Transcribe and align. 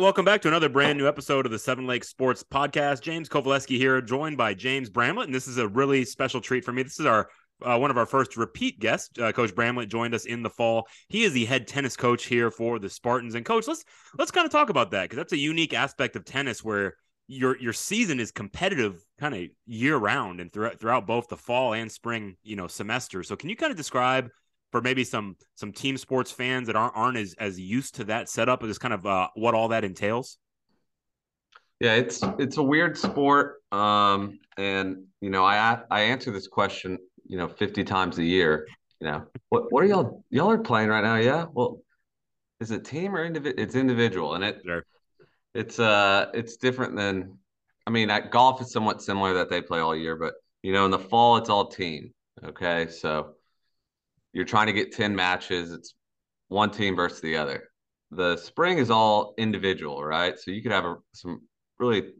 welcome 0.00 0.24
back 0.24 0.40
to 0.40 0.48
another 0.48 0.70
brand 0.70 0.96
new 0.96 1.06
episode 1.06 1.44
of 1.44 1.52
the 1.52 1.58
Seven 1.58 1.86
Lakes 1.86 2.08
Sports 2.08 2.42
Podcast. 2.42 3.02
James 3.02 3.28
Kowalewski 3.28 3.76
here, 3.76 4.00
joined 4.00 4.38
by 4.38 4.54
James 4.54 4.88
Bramlett, 4.88 5.26
and 5.26 5.34
this 5.34 5.46
is 5.46 5.58
a 5.58 5.68
really 5.68 6.06
special 6.06 6.40
treat 6.40 6.64
for 6.64 6.72
me. 6.72 6.82
This 6.82 6.98
is 6.98 7.04
our 7.04 7.28
uh, 7.60 7.76
one 7.76 7.90
of 7.90 7.98
our 7.98 8.06
first 8.06 8.38
repeat 8.38 8.80
guests. 8.80 9.10
Uh, 9.18 9.30
coach 9.30 9.54
Bramlett 9.54 9.90
joined 9.90 10.14
us 10.14 10.24
in 10.24 10.42
the 10.42 10.48
fall. 10.48 10.88
He 11.10 11.24
is 11.24 11.34
the 11.34 11.44
head 11.44 11.66
tennis 11.66 11.98
coach 11.98 12.24
here 12.24 12.50
for 12.50 12.78
the 12.78 12.88
Spartans. 12.88 13.34
And 13.34 13.44
coach, 13.44 13.68
let's 13.68 13.84
let's 14.18 14.30
kind 14.30 14.46
of 14.46 14.50
talk 14.50 14.70
about 14.70 14.90
that 14.92 15.02
because 15.02 15.18
that's 15.18 15.34
a 15.34 15.38
unique 15.38 15.74
aspect 15.74 16.16
of 16.16 16.24
tennis 16.24 16.64
where 16.64 16.94
your 17.26 17.58
your 17.58 17.74
season 17.74 18.20
is 18.20 18.30
competitive 18.30 19.04
kind 19.18 19.34
of 19.34 19.42
year 19.66 19.98
round 19.98 20.40
and 20.40 20.50
throughout 20.50 20.80
throughout 20.80 21.06
both 21.06 21.28
the 21.28 21.36
fall 21.36 21.74
and 21.74 21.92
spring 21.92 22.36
you 22.42 22.56
know 22.56 22.68
semester. 22.68 23.22
So 23.22 23.36
can 23.36 23.50
you 23.50 23.56
kind 23.56 23.70
of 23.70 23.76
describe 23.76 24.30
for 24.70 24.80
maybe 24.80 25.04
some 25.04 25.36
some 25.54 25.72
team 25.72 25.96
sports 25.96 26.30
fans 26.30 26.66
that 26.66 26.76
aren't 26.76 26.96
aren't 26.96 27.16
as 27.16 27.34
as 27.38 27.58
used 27.58 27.96
to 27.96 28.04
that 28.04 28.28
setup 28.28 28.62
as 28.62 28.78
kind 28.78 28.94
of 28.94 29.06
uh, 29.06 29.28
what 29.34 29.54
all 29.54 29.68
that 29.68 29.84
entails? 29.84 30.38
Yeah, 31.80 31.94
it's 31.94 32.22
it's 32.38 32.58
a 32.58 32.62
weird 32.62 32.96
sport, 32.96 33.62
um, 33.72 34.38
and 34.58 35.04
you 35.20 35.30
know, 35.30 35.44
I 35.44 35.80
I 35.90 36.00
answer 36.02 36.30
this 36.30 36.46
question, 36.46 36.98
you 37.26 37.38
know, 37.38 37.48
fifty 37.48 37.84
times 37.84 38.18
a 38.18 38.24
year. 38.24 38.66
You 39.00 39.08
know, 39.08 39.22
what 39.48 39.72
what 39.72 39.82
are 39.82 39.86
y'all 39.86 40.24
y'all 40.30 40.50
are 40.50 40.58
playing 40.58 40.90
right 40.90 41.02
now? 41.02 41.16
Yeah, 41.16 41.46
well, 41.52 41.80
is 42.60 42.70
it 42.70 42.84
team 42.84 43.14
or 43.14 43.24
individual? 43.24 43.62
It's 43.62 43.74
individual, 43.74 44.34
and 44.34 44.44
it 44.44 44.60
sure. 44.64 44.84
it's 45.54 45.78
uh 45.78 46.26
it's 46.34 46.56
different 46.56 46.96
than. 46.96 47.36
I 47.86 47.90
mean, 47.90 48.10
at 48.10 48.30
golf 48.30 48.60
is 48.60 48.72
somewhat 48.72 49.02
similar 49.02 49.32
that 49.34 49.48
they 49.48 49.62
play 49.62 49.80
all 49.80 49.96
year, 49.96 50.14
but 50.14 50.34
you 50.62 50.72
know, 50.72 50.84
in 50.84 50.90
the 50.90 50.98
fall 50.98 51.38
it's 51.38 51.48
all 51.48 51.66
team. 51.66 52.12
Okay, 52.44 52.88
so 52.88 53.32
you're 54.32 54.44
trying 54.44 54.66
to 54.66 54.72
get 54.72 54.92
10 54.92 55.14
matches. 55.14 55.72
It's 55.72 55.94
one 56.48 56.70
team 56.70 56.96
versus 56.96 57.20
the 57.20 57.36
other. 57.36 57.68
The 58.10 58.36
spring 58.36 58.78
is 58.78 58.90
all 58.90 59.34
individual, 59.38 60.02
right? 60.02 60.38
So 60.38 60.50
you 60.50 60.62
could 60.62 60.72
have 60.72 60.84
a, 60.84 60.96
some 61.14 61.42
really, 61.78 62.12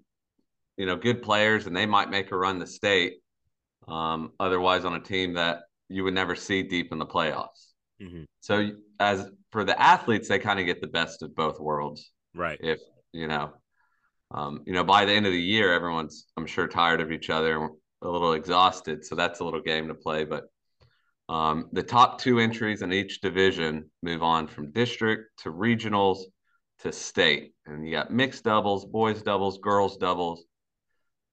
you 0.77 0.87
know, 0.87 0.97
good 0.97 1.23
players 1.23 1.67
and 1.67 1.77
they 1.77 1.87
might 1.87 2.11
make 2.11 2.31
a 2.33 2.37
run 2.37 2.59
the 2.59 2.67
state. 2.67 3.15
Um, 3.89 4.33
otherwise, 4.39 4.85
on 4.85 4.95
a 4.95 5.01
team 5.01 5.35
that 5.35 5.63
you 5.89 6.05
would 6.05 6.15
never 6.15 6.37
see 6.37 6.63
deep 6.63 6.93
in 6.93 6.99
the 6.99 7.07
playoffs. 7.07 7.73
Mm-hmm. 8.01 8.23
So, 8.41 8.71
as 9.01 9.29
for 9.51 9.65
the 9.65 9.81
athletes, 9.81 10.29
they 10.29 10.39
kind 10.39 10.61
of 10.61 10.67
get 10.67 10.81
the 10.81 10.87
best 10.87 11.23
of 11.23 11.35
both 11.35 11.59
worlds. 11.59 12.13
Right. 12.35 12.59
If, 12.63 12.79
you 13.13 13.27
know, 13.27 13.53
um, 14.31 14.63
you 14.65 14.73
know, 14.73 14.85
by 14.85 15.05
the 15.05 15.13
end 15.13 15.27
of 15.27 15.33
the 15.33 15.41
year, 15.41 15.73
everyone's, 15.73 16.27
I'm 16.37 16.47
sure, 16.47 16.69
tired 16.69 17.01
of 17.01 17.11
each 17.11 17.31
other 17.31 17.69
a 18.03 18.09
little 18.09 18.33
exhausted. 18.33 19.05
So 19.05 19.15
that's 19.15 19.41
a 19.41 19.45
little 19.45 19.61
game 19.61 19.89
to 19.89 19.95
play. 19.95 20.25
But 20.25 20.45
um, 21.31 21.69
the 21.71 21.83
top 21.85 22.21
two 22.21 22.41
entries 22.41 22.83
in 22.83 22.93
each 22.93 23.21
division 23.21 23.89
move 24.03 24.21
on 24.21 24.49
from 24.49 24.73
district 24.73 25.43
to 25.45 25.53
regionals 25.53 26.19
to 26.81 26.91
state. 26.91 27.55
And 27.67 27.87
you 27.87 27.93
got 27.93 28.11
mixed 28.11 28.43
doubles, 28.43 28.85
boys 28.85 29.23
doubles, 29.23 29.59
girls 29.59 29.97
doubles, 29.97 30.43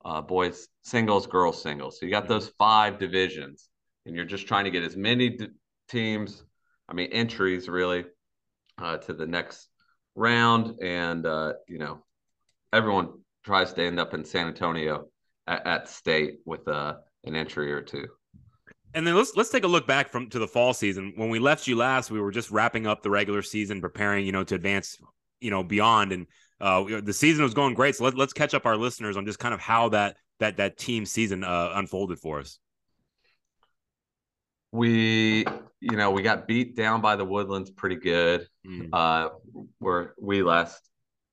uh, 0.05 0.21
boys 0.21 0.67
singles, 0.83 1.25
girls 1.25 1.63
singles. 1.63 1.99
So 1.99 2.05
you 2.05 2.11
got 2.11 2.27
those 2.27 2.49
five 2.59 2.99
divisions, 2.99 3.69
and 4.05 4.15
you're 4.15 4.23
just 4.23 4.47
trying 4.47 4.65
to 4.65 4.69
get 4.71 4.83
as 4.83 4.95
many 4.95 5.29
d- 5.29 5.47
teams, 5.89 6.43
I 6.87 6.93
mean, 6.93 7.11
entries 7.11 7.67
really, 7.67 8.05
uh, 8.77 8.97
to 8.97 9.13
the 9.13 9.25
next 9.25 9.67
round. 10.13 10.79
And, 10.79 11.25
uh, 11.25 11.53
you 11.67 11.79
know, 11.79 12.03
everyone 12.71 13.13
tries 13.43 13.73
to 13.73 13.83
end 13.83 13.99
up 13.99 14.13
in 14.13 14.25
San 14.25 14.45
Antonio 14.45 15.07
at, 15.47 15.65
at 15.65 15.89
state 15.89 16.35
with 16.45 16.67
uh, 16.67 16.97
an 17.23 17.35
entry 17.35 17.73
or 17.73 17.81
two 17.81 18.05
and 18.93 19.05
then 19.05 19.15
let's 19.15 19.35
let's 19.35 19.49
take 19.49 19.63
a 19.63 19.67
look 19.67 19.87
back 19.87 20.09
from 20.09 20.29
to 20.29 20.39
the 20.39 20.47
fall 20.47 20.73
season. 20.73 21.13
When 21.15 21.29
we 21.29 21.39
left 21.39 21.67
you 21.67 21.75
last, 21.75 22.11
we 22.11 22.19
were 22.19 22.31
just 22.31 22.51
wrapping 22.51 22.87
up 22.87 23.03
the 23.03 23.09
regular 23.09 23.41
season, 23.41 23.81
preparing, 23.81 24.25
you 24.25 24.31
know, 24.31 24.43
to 24.43 24.55
advance, 24.55 24.97
you 25.39 25.51
know, 25.51 25.63
beyond. 25.63 26.11
And 26.11 26.27
uh, 26.59 27.01
the 27.01 27.13
season 27.13 27.43
was 27.43 27.53
going 27.53 27.73
great. 27.73 27.95
So 27.95 28.05
let, 28.05 28.15
let's 28.15 28.33
catch 28.33 28.53
up 28.53 28.65
our 28.65 28.77
listeners 28.77 29.17
on 29.17 29.25
just 29.25 29.39
kind 29.39 29.53
of 29.53 29.59
how 29.59 29.89
that 29.89 30.17
that 30.39 30.57
that 30.57 30.77
team 30.77 31.05
season 31.05 31.43
uh, 31.43 31.71
unfolded 31.75 32.19
for 32.19 32.39
us. 32.39 32.59
We, 34.71 35.45
you 35.79 35.95
know, 35.95 36.11
we 36.11 36.21
got 36.21 36.47
beat 36.47 36.75
down 36.75 37.01
by 37.01 37.15
the 37.15 37.25
Woodlands 37.25 37.71
pretty 37.71 37.95
good, 37.95 38.47
mm. 38.67 38.89
uh, 38.91 39.29
where 39.79 40.13
we 40.19 40.43
last 40.43 40.81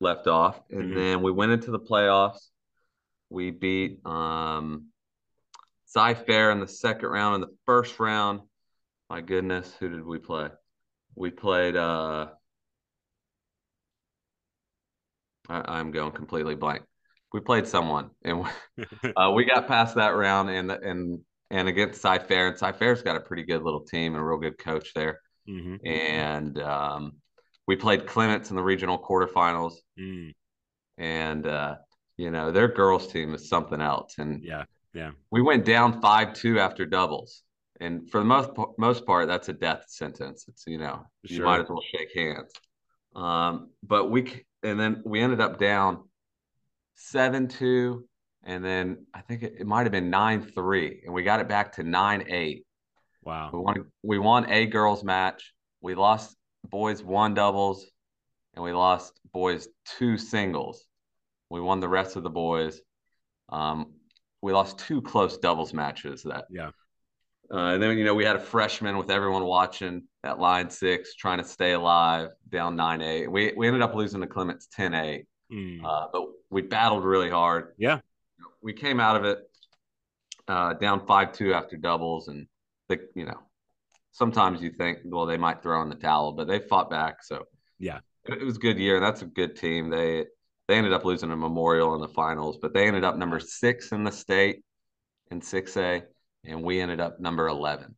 left 0.00 0.26
off, 0.26 0.60
and 0.70 0.84
mm-hmm. 0.84 0.94
then 0.94 1.22
we 1.22 1.32
went 1.32 1.52
into 1.52 1.70
the 1.70 1.80
playoffs. 1.80 2.48
We 3.30 3.50
beat 3.50 3.98
um, 4.06 4.86
Cy-Fair 5.94 6.50
in 6.50 6.58
the 6.58 6.66
second 6.66 7.08
round. 7.08 7.36
In 7.36 7.40
the 7.42 7.56
first 7.66 8.00
round, 8.00 8.40
my 9.08 9.20
goodness, 9.20 9.72
who 9.78 9.88
did 9.88 10.04
we 10.04 10.18
play? 10.18 10.48
We 11.14 11.30
played. 11.30 11.76
uh 11.76 12.28
I, 15.48 15.78
am 15.78 15.92
going 15.92 16.12
completely 16.12 16.54
blank. 16.54 16.82
We 17.32 17.40
played 17.40 17.66
someone, 17.66 18.10
and 18.24 18.44
uh, 19.16 19.30
we 19.34 19.44
got 19.44 19.68
past 19.68 19.96
that 19.96 20.16
round, 20.16 20.50
and 20.50 20.70
and 20.70 21.20
and 21.50 21.68
against 21.68 22.00
Cy-Fair, 22.00 22.48
and 22.48 22.58
Cy-Fair's 22.58 23.02
got 23.02 23.16
a 23.16 23.20
pretty 23.20 23.44
good 23.44 23.62
little 23.62 23.84
team 23.84 24.14
and 24.14 24.22
a 24.22 24.24
real 24.24 24.38
good 24.38 24.58
coach 24.58 24.94
there. 24.94 25.20
Mm-hmm. 25.48 25.86
And 25.86 26.58
um, 26.62 27.12
we 27.66 27.76
played 27.76 28.06
Clements 28.06 28.50
in 28.50 28.56
the 28.56 28.62
regional 28.62 28.98
quarterfinals, 28.98 29.74
mm. 30.00 30.32
and 30.96 31.46
uh, 31.46 31.76
you 32.16 32.30
know 32.30 32.50
their 32.50 32.68
girls 32.68 33.06
team 33.12 33.34
is 33.34 33.48
something 33.48 33.80
else. 33.80 34.14
And 34.18 34.42
yeah, 34.42 34.64
yeah. 34.94 35.10
We 35.30 35.42
went 35.42 35.64
down 35.64 36.00
5 36.00 36.34
2 36.34 36.58
after 36.58 36.86
doubles. 36.86 37.42
And 37.80 38.08
for 38.08 38.18
the 38.18 38.24
most 38.24 38.50
most 38.78 39.04
part, 39.04 39.26
that's 39.26 39.48
a 39.48 39.52
death 39.52 39.84
sentence. 39.88 40.46
It's, 40.48 40.64
you 40.66 40.78
know, 40.78 41.04
sure. 41.26 41.36
you 41.36 41.44
might 41.44 41.60
as 41.60 41.68
well 41.68 41.82
shake 41.92 42.16
hands. 42.16 42.52
Um, 43.16 43.70
but 43.82 44.10
we, 44.10 44.44
and 44.62 44.78
then 44.78 45.02
we 45.04 45.20
ended 45.20 45.40
up 45.40 45.58
down 45.58 46.04
7 46.94 47.48
2. 47.48 48.04
And 48.44 48.64
then 48.64 49.06
I 49.12 49.22
think 49.22 49.42
it, 49.42 49.54
it 49.58 49.66
might 49.66 49.82
have 49.82 49.92
been 49.92 50.10
9 50.10 50.42
3. 50.54 51.02
And 51.04 51.12
we 51.12 51.24
got 51.24 51.40
it 51.40 51.48
back 51.48 51.72
to 51.72 51.82
9 51.82 52.24
8. 52.28 52.66
Wow. 53.24 53.50
We 53.52 53.58
won, 53.58 53.84
we 54.02 54.18
won 54.18 54.50
a 54.50 54.66
girls 54.66 55.02
match. 55.02 55.52
We 55.80 55.94
lost 55.94 56.36
boys 56.70 57.02
one 57.02 57.34
doubles 57.34 57.86
and 58.54 58.64
we 58.64 58.72
lost 58.72 59.18
boys 59.32 59.68
two 59.98 60.16
singles. 60.16 60.86
We 61.50 61.60
won 61.60 61.80
the 61.80 61.88
rest 61.88 62.16
of 62.16 62.22
the 62.22 62.30
boys. 62.30 62.80
Um, 63.48 63.94
we 64.44 64.52
lost 64.52 64.78
two 64.78 65.00
close 65.00 65.38
doubles 65.38 65.72
matches 65.72 66.22
that 66.22 66.44
yeah. 66.50 66.70
Uh, 67.50 67.74
and 67.74 67.82
then 67.82 67.96
you 67.96 68.04
know 68.04 68.14
we 68.14 68.24
had 68.24 68.36
a 68.36 68.40
freshman 68.40 68.96
with 68.96 69.10
everyone 69.10 69.44
watching 69.44 70.02
at 70.22 70.38
line 70.38 70.68
six 70.68 71.14
trying 71.14 71.38
to 71.38 71.44
stay 71.44 71.72
alive 71.72 72.28
down 72.50 72.76
9-8 72.76 73.28
we, 73.28 73.52
we 73.56 73.66
ended 73.66 73.82
up 73.82 73.94
losing 73.94 74.20
to 74.20 74.26
clements 74.26 74.68
10-8 74.78 75.24
mm. 75.52 75.84
uh, 75.84 76.06
but 76.12 76.24
we 76.50 76.62
battled 76.62 77.04
really 77.04 77.30
hard. 77.30 77.72
Yeah. 77.78 78.00
We 78.62 78.72
came 78.72 79.00
out 79.00 79.16
of 79.16 79.24
it 79.24 79.38
uh, 80.46 80.74
down 80.74 81.06
5-2 81.06 81.52
after 81.54 81.76
doubles. 81.76 82.28
And 82.28 82.46
the, 82.88 83.00
you 83.14 83.24
know 83.24 83.40
sometimes 84.12 84.62
you 84.62 84.70
think 84.70 84.98
well 85.04 85.26
they 85.26 85.36
might 85.36 85.62
throw 85.62 85.82
in 85.82 85.88
the 85.88 85.96
towel 85.96 86.32
but 86.32 86.46
they 86.46 86.60
fought 86.60 86.90
back. 86.90 87.22
So 87.22 87.44
yeah. 87.78 87.98
it, 88.26 88.40
it 88.40 88.44
was 88.44 88.56
a 88.56 88.60
good 88.60 88.78
year. 88.78 88.96
And 88.96 89.04
that's 89.04 89.22
a 89.22 89.26
good 89.26 89.56
team. 89.56 89.90
They 89.90 90.26
they 90.68 90.76
ended 90.76 90.92
up 90.92 91.04
losing 91.04 91.30
a 91.30 91.36
Memorial 91.36 91.94
in 91.94 92.00
the 92.00 92.08
finals, 92.08 92.58
but 92.60 92.72
they 92.72 92.86
ended 92.86 93.04
up 93.04 93.16
number 93.16 93.38
six 93.38 93.92
in 93.92 94.04
the 94.04 94.12
state 94.12 94.64
in 95.30 95.40
6A, 95.40 96.02
and 96.44 96.62
we 96.62 96.80
ended 96.80 97.00
up 97.00 97.20
number 97.20 97.48
11. 97.48 97.94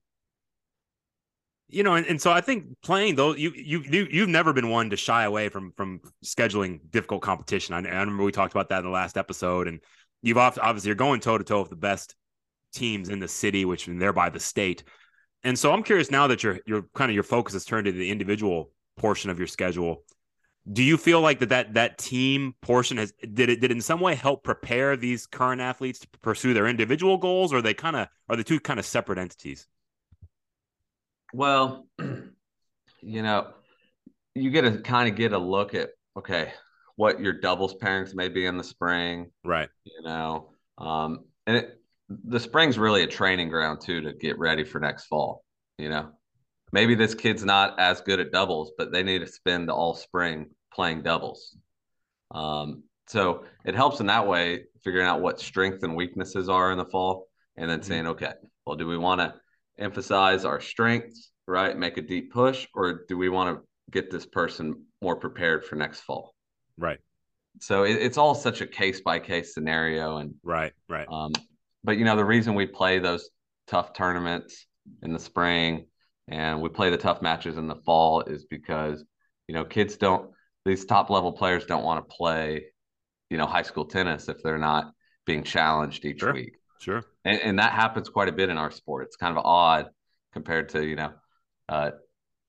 You 1.69 1.83
know, 1.83 1.95
and, 1.95 2.07
and 2.07 2.21
so 2.21 2.31
I 2.31 2.41
think 2.41 2.67
playing 2.83 3.17
though, 3.17 3.35
you 3.35 3.51
you 3.53 3.83
you 3.91 4.07
you've 4.09 4.29
never 4.29 4.53
been 4.53 4.71
one 4.71 4.91
to 4.91 4.97
shy 4.97 5.25
away 5.25 5.49
from 5.49 5.73
from 5.77 6.01
scheduling 6.25 6.79
difficult 6.93 7.23
competition. 7.23 7.75
I, 7.75 7.79
I 7.79 7.99
remember 8.01 8.23
we 8.23 8.31
talked 8.31 8.55
about 8.55 8.69
that 8.69 8.79
in 8.79 8.85
the 8.85 8.91
last 8.91 9.17
episode, 9.17 9.67
and 9.67 9.81
you've 10.23 10.39
obviously 10.39 10.89
you're 10.89 10.95
going 10.95 11.19
toe 11.19 11.39
to 11.39 11.43
toe 11.43 11.61
with 11.61 11.71
the 11.71 11.77
best 11.77 12.15
teams 12.73 13.09
in 13.09 13.19
the 13.19 13.27
city, 13.27 13.65
which 13.65 13.89
and 13.89 14.01
thereby 14.01 14.31
the 14.31 14.39
state. 14.39 14.85
And 15.43 15.59
so 15.59 15.73
I'm 15.73 15.83
curious 15.83 16.09
now 16.09 16.29
that 16.29 16.45
your 16.45 16.61
your 16.67 16.87
kind 16.95 17.11
of 17.11 17.15
your 17.15 17.25
focus 17.25 17.55
has 17.55 17.65
turned 17.65 17.87
to 17.87 17.93
the 17.93 18.11
individual 18.13 18.71
portion 18.97 19.31
of 19.31 19.39
your 19.39 19.49
schedule 19.49 20.05
do 20.71 20.83
you 20.83 20.97
feel 20.97 21.21
like 21.21 21.39
that 21.39 21.51
that 21.51 21.75
that 21.75 21.99
team 21.99 22.55
portion 22.61 22.97
has 22.97 23.13
did 23.35 23.49
it 23.49 23.61
did 23.61 23.71
in 23.71 23.81
some 23.81 24.01
way 24.01 24.15
help 24.15 24.43
prepare 24.43 24.97
these 24.97 25.27
current 25.27 25.61
athletes 25.61 26.01
to 26.01 26.09
pursue 26.23 26.55
their 26.55 26.67
individual 26.67 27.17
goals 27.19 27.53
or 27.53 27.63
they 27.63 27.75
kind 27.75 27.97
of 27.97 28.09
are 28.29 28.37
the 28.37 28.45
two 28.45 28.59
kind 28.59 28.81
of 28.81 28.87
separate 28.87 29.19
entities? 29.19 29.67
Well 31.33 31.87
you 31.99 33.23
know 33.23 33.49
you 34.35 34.51
get 34.51 34.63
to 34.63 34.79
kind 34.79 35.09
of 35.09 35.17
get 35.17 35.33
a 35.33 35.39
look 35.39 35.75
at 35.75 35.91
okay 36.17 36.53
what 36.97 37.21
your 37.21 37.33
doubles 37.33 37.75
pairings 37.75 38.15
may 38.15 38.29
be 38.29 38.47
in 38.47 38.57
the 38.57 38.65
spring 38.65 39.31
right. 39.45 39.69
you 39.85 40.03
know 40.03 40.51
um 40.79 41.25
and 41.47 41.59
it, 41.59 41.81
the 42.09 42.41
spring's 42.41 42.79
really 42.79 43.03
a 43.03 43.07
training 43.07 43.49
ground 43.49 43.81
too 43.81 44.01
to 44.01 44.13
get 44.13 44.39
ready 44.39 44.65
for 44.65 44.81
next 44.81 45.07
fall 45.07 45.45
you 45.79 45.89
know. 45.91 46.11
Maybe 46.73 46.95
this 46.95 47.15
kid's 47.15 47.45
not 47.45 47.79
as 47.79 48.01
good 48.01 48.19
at 48.19 48.33
doubles 48.33 48.73
but 48.77 48.93
they 48.93 49.03
need 49.03 49.21
to 49.21 49.27
spend 49.27 49.71
all 49.71 49.95
spring 49.95 50.47
playing 50.77 51.03
doubles. 51.03 51.57
Um, 52.31 52.85
so 53.09 53.45
it 53.65 53.75
helps 53.75 54.01
in 54.01 54.07
that 54.07 54.27
way, 54.29 54.65
figuring 54.85 55.07
out 55.07 55.21
what 55.21 55.41
strengths 55.41 55.83
and 55.83 55.97
weaknesses 55.97 56.49
are 56.49 56.71
in 56.71 56.79
the 56.79 56.85
fall, 56.85 57.29
and 57.57 57.69
then 57.69 57.81
mm-hmm. 57.81 57.89
saying, 57.89 58.07
okay, 58.09 58.33
well, 58.67 58.77
do 58.77 58.87
we 58.87 58.99
want 58.99 59.21
to 59.21 59.35
emphasize 59.79 60.45
our 60.45 60.61
strengths, 60.61 61.33
right? 61.47 61.77
Make 61.77 61.97
a 61.97 62.03
deep 62.03 62.33
push, 62.33 62.67
or 62.75 63.05
do 63.09 63.17
we 63.17 63.29
want 63.29 63.57
to 63.57 63.65
get 63.91 64.11
this 64.11 64.27
person 64.27 64.85
more 65.01 65.17
prepared 65.17 65.65
for 65.65 65.77
next 65.77 66.01
fall? 66.01 66.35
Right. 66.79 66.99
so 67.61 67.85
it, 67.85 67.97
it's 67.97 68.19
all 68.19 68.35
such 68.35 68.61
a 68.61 68.67
case 68.67 69.01
by 69.01 69.19
case 69.19 69.55
scenario, 69.55 70.19
and 70.19 70.35
right, 70.43 70.73
right. 70.89 71.07
Um, 71.11 71.33
but 71.83 71.97
you 71.97 72.05
know, 72.05 72.17
the 72.17 72.25
reason 72.25 72.55
we 72.55 72.67
play 72.67 72.99
those 72.99 73.31
tough 73.67 73.95
tournaments 73.95 74.67
in 75.03 75.13
the 75.13 75.19
spring 75.19 75.87
and 76.29 76.61
we 76.61 76.69
play 76.69 76.91
the 76.91 76.97
tough 76.97 77.23
matches 77.23 77.57
in 77.57 77.67
the 77.67 77.77
fall 77.77 78.23
is 78.23 78.45
because 78.45 79.05
you 79.49 79.55
know 79.55 79.65
kids 79.65 79.97
don't 79.97 80.31
these 80.67 80.85
top 80.85 81.11
level 81.11 81.33
players 81.33 81.65
don't 81.65 81.85
want 81.85 82.07
to 82.07 82.15
play 82.15 82.67
you 83.31 83.39
know 83.39 83.47
high 83.47 83.63
school 83.63 83.85
tennis 83.85 84.29
if 84.29 84.43
they're 84.43 84.59
not 84.59 84.93
being 85.25 85.43
challenged 85.43 86.05
each 86.05 86.21
sure. 86.21 86.33
week 86.33 86.57
sure 86.81 87.03
and, 87.25 87.41
and, 87.41 87.59
that 87.59 87.73
happens 87.73 88.09
quite 88.09 88.29
a 88.29 88.33
bit 88.33 88.49
in 88.51 88.59
our 88.59 88.71
sport 88.71 89.05
it's 89.05 89.17
kind 89.17 89.37
of 89.37 89.45
odd 89.45 89.89
compared 90.33 90.69
to 90.69 90.85
you 90.85 90.97
know 90.97 91.13
uh, 91.69 91.91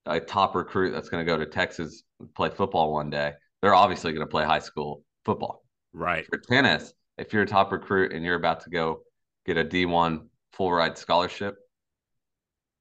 a 0.05 0.19
top 0.19 0.55
recruit 0.55 0.91
that's 0.91 1.09
going 1.09 1.25
to 1.25 1.31
go 1.31 1.37
to 1.37 1.45
texas 1.45 2.03
play 2.35 2.49
football 2.49 2.91
one 2.93 3.09
day 3.09 3.31
they're 3.61 3.75
obviously 3.75 4.11
going 4.11 4.25
to 4.25 4.29
play 4.29 4.43
high 4.43 4.59
school 4.59 5.03
football 5.23 5.63
right 5.93 6.25
for 6.27 6.37
tennis 6.37 6.93
if 7.17 7.33
you're 7.33 7.43
a 7.43 7.47
top 7.47 7.71
recruit 7.71 8.11
and 8.11 8.25
you're 8.25 8.35
about 8.35 8.59
to 8.59 8.69
go 8.69 8.99
get 9.45 9.57
a 9.57 9.63
d1 9.63 10.27
full 10.51 10.71
ride 10.71 10.97
scholarship 10.97 11.55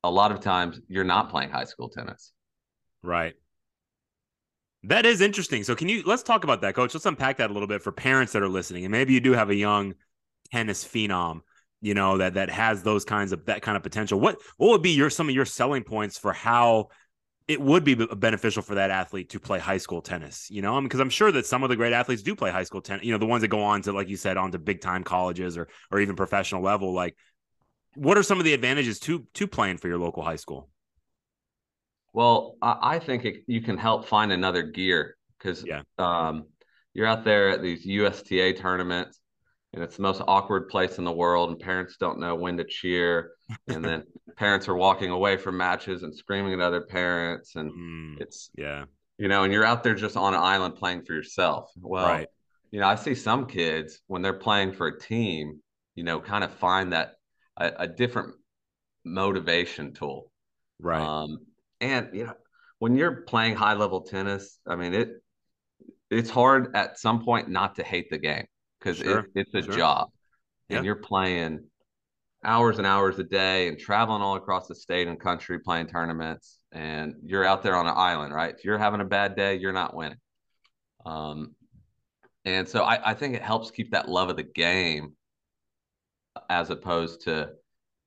a 0.07 0.11
lot 0.11 0.31
of 0.31 0.41
times 0.41 0.81
you're 0.89 1.05
not 1.05 1.31
playing 1.31 1.51
high 1.51 1.65
school 1.65 1.89
tennis. 1.89 2.33
Right. 3.03 3.35
That 4.87 5.05
is 5.05 5.21
interesting. 5.21 5.65
So 5.65 5.75
can 5.75 5.89
you 5.89 6.03
let's 6.07 6.23
talk 6.23 6.45
about 6.45 6.61
that, 6.61 6.75
coach? 6.75 6.95
Let's 6.95 7.07
unpack 7.07 7.39
that 7.39 7.51
a 7.51 7.53
little 7.53 7.67
bit 7.67 7.83
for 7.83 7.91
parents 7.91 8.33
that 8.33 8.43
are 8.43 8.49
listening. 8.49 8.85
And 8.85 8.93
maybe 8.93 9.13
you 9.13 9.21
do 9.21 9.33
have 9.33 9.51
a 9.51 9.55
young 9.55 9.95
tennis 10.53 10.85
phenom, 10.85 11.41
you 11.81 11.95
know, 11.95 12.19
that 12.19 12.35
that 12.35 12.51
has 12.51 12.85
those 12.85 13.05
kinds 13.05 13.33
of 13.33 13.45
that 13.47 13.63
kind 13.63 13.77
of 13.77 13.83
potential. 13.83 14.21
What 14.21 14.39
what 14.59 14.69
would 14.71 14.83
be 14.83 14.91
your 14.91 15.11
some 15.11 15.29
of 15.29 15.35
your 15.35 15.45
selling 15.45 15.83
points 15.83 16.19
for 16.19 16.33
how 16.33 16.89
it 17.49 17.61
would 17.61 17.83
be 17.83 17.95
uh, 17.95 18.15
beneficial 18.15 18.63
for 18.63 18.77
that 18.77 18.91
athlete 18.91 19.31
to 19.31 19.41
play 19.41 19.59
high 19.59 19.79
school 19.79 20.01
tennis, 20.01 20.49
you 20.51 20.63
know, 20.63 20.81
because 20.81 21.01
I'm 21.01 21.11
sure 21.11 21.33
that 21.33 21.47
some 21.47 21.65
of 21.65 21.69
the 21.69 21.77
great 21.77 21.93
athletes 21.93 22.23
do 22.23 22.37
play 22.37 22.51
high 22.51 22.65
school 22.65 22.81
tennis, 22.81 23.05
you 23.05 23.13
know, 23.13 23.19
the 23.19 23.27
ones 23.27 23.43
that 23.43 23.49
go 23.49 23.63
on 23.63 23.83
to, 23.83 23.93
like 23.93 24.09
you 24.09 24.17
said, 24.17 24.37
on 24.37 24.53
to 24.53 24.59
big 24.59 24.81
time 24.81 25.03
colleges 25.03 25.57
or, 25.57 25.69
or 25.91 26.01
even 26.01 26.15
professional 26.15 26.63
level. 26.63 26.93
Like, 26.93 27.17
what 27.95 28.19
are 28.19 28.23
some 28.23 28.39
of 28.39 28.45
the 28.45 28.55
advantages 28.55 29.01
to 29.01 29.27
to 29.35 29.49
playing 29.49 29.79
for 29.79 29.89
your 29.89 29.99
local 29.99 30.23
high 30.23 30.37
school? 30.37 30.69
Well, 32.17 32.57
I 32.63 32.99
think 32.99 33.27
it, 33.27 33.45
you 33.47 33.61
can 33.61 33.77
help 33.77 34.07
find 34.07 34.33
another 34.33 34.63
gear 34.63 35.19
because 35.39 35.63
yeah. 35.63 35.83
um, 35.99 36.47
you're 36.95 37.07
out 37.07 37.25
there 37.25 37.51
at 37.51 37.61
these 37.61 37.85
USTA 37.85 38.55
tournaments, 38.55 39.21
and 39.75 39.85
it's 39.85 39.97
the 39.97 40.03
most 40.03 40.23
awkward 40.27 40.71
place 40.71 40.97
in 40.97 41.05
the 41.05 41.13
world, 41.13 41.51
and 41.51 41.61
parents 41.61 41.99
don't 42.01 42.19
know 42.19 42.35
when 42.35 42.57
to 42.57 42.65
cheer, 42.65 43.33
and 43.69 43.85
then 43.85 44.03
parents 44.39 44.67
are 44.67 44.75
walking 44.75 45.11
away 45.11 45.37
from 45.37 45.59
matches 45.59 46.05
and 46.05 46.15
screaming 46.17 46.55
at 46.55 46.61
other 46.61 46.81
parents, 46.81 47.55
and 47.55 47.71
mm, 47.71 48.19
it's 48.23 48.51
yeah, 48.57 48.87
you 49.19 49.29
know, 49.29 49.43
and 49.43 49.53
you're 49.53 49.67
out 49.67 49.85
there 49.85 49.95
just 49.95 50.17
on 50.17 50.33
an 50.33 50.41
island 50.41 50.77
playing 50.77 51.03
for 51.05 51.13
yourself. 51.13 51.71
Well, 51.79 52.07
right. 52.07 52.29
you 52.71 52.81
know, 52.81 52.87
I 52.87 52.95
see 52.95 53.15
some 53.15 53.45
kids 53.45 54.01
when 54.07 54.23
they're 54.23 54.33
playing 54.33 54.73
for 54.73 54.87
a 54.87 54.99
team, 54.99 55.61
you 55.95 56.03
know, 56.03 56.19
kind 56.21 56.45
of 56.45 56.55
find 56.55 56.95
that 56.95 57.17
a, 57.59 57.73
a 57.81 57.87
different 57.87 58.37
motivation 59.05 59.93
tool. 59.93 60.33
Right. 60.81 61.03
Um, 61.03 61.41
and 61.81 62.09
you 62.13 62.25
know, 62.25 62.35
when 62.79 62.97
you're 62.97 63.23
playing 63.23 63.57
high 63.57 63.75
level 63.75 64.03
tennis, 64.03 64.59
I 64.67 64.77
mean 64.77 64.95
it 64.95 65.11
it's 66.11 66.31
hard 66.31 66.75
at 66.77 66.99
some 66.99 67.25
point 67.25 67.49
not 67.49 67.75
to 67.77 67.83
hate 67.83 68.11
the 68.11 68.19
game 68.19 68.47
because 68.79 68.99
sure. 68.99 69.21
it, 69.21 69.27
it's 69.35 69.55
a 69.55 69.63
sure. 69.63 69.77
job. 69.77 70.09
And 70.69 70.85
you're 70.85 70.97
playing 70.97 71.65
hours 72.45 72.79
and 72.79 72.87
hours 72.87 73.19
a 73.19 73.25
day 73.25 73.69
and 73.69 73.79
traveling 73.79 74.23
all 74.23 74.37
across 74.37 74.67
the 74.67 74.75
state 74.75 75.07
and 75.07 75.19
country 75.19 75.61
playing 75.61 75.87
tournaments 75.87 76.59
and 76.73 77.15
you're 77.25 77.45
out 77.45 77.63
there 77.63 77.77
on 77.77 77.87
an 77.87 77.95
island, 77.97 78.33
right? 78.33 78.55
If 78.57 78.65
you're 78.65 78.79
having 78.79 79.01
a 79.01 79.05
bad 79.05 79.37
day, 79.37 79.57
you're 79.57 79.73
not 79.73 79.95
winning. 79.95 80.19
Um, 81.05 81.55
and 82.45 82.69
so 82.69 82.83
I, 82.83 83.11
I 83.11 83.15
think 83.15 83.35
it 83.35 83.43
helps 83.43 83.71
keep 83.71 83.93
that 83.93 84.09
love 84.09 84.29
of 84.29 84.37
the 84.37 84.43
game 84.43 85.15
as 86.49 86.71
opposed 86.71 87.23
to 87.23 87.51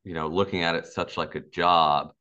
you 0.03 0.13
know 0.13 0.27
looking 0.27 0.63
at 0.63 0.75
it 0.75 0.85
such 0.85 1.17
like 1.17 1.35
a 1.35 1.39
job 1.39 2.11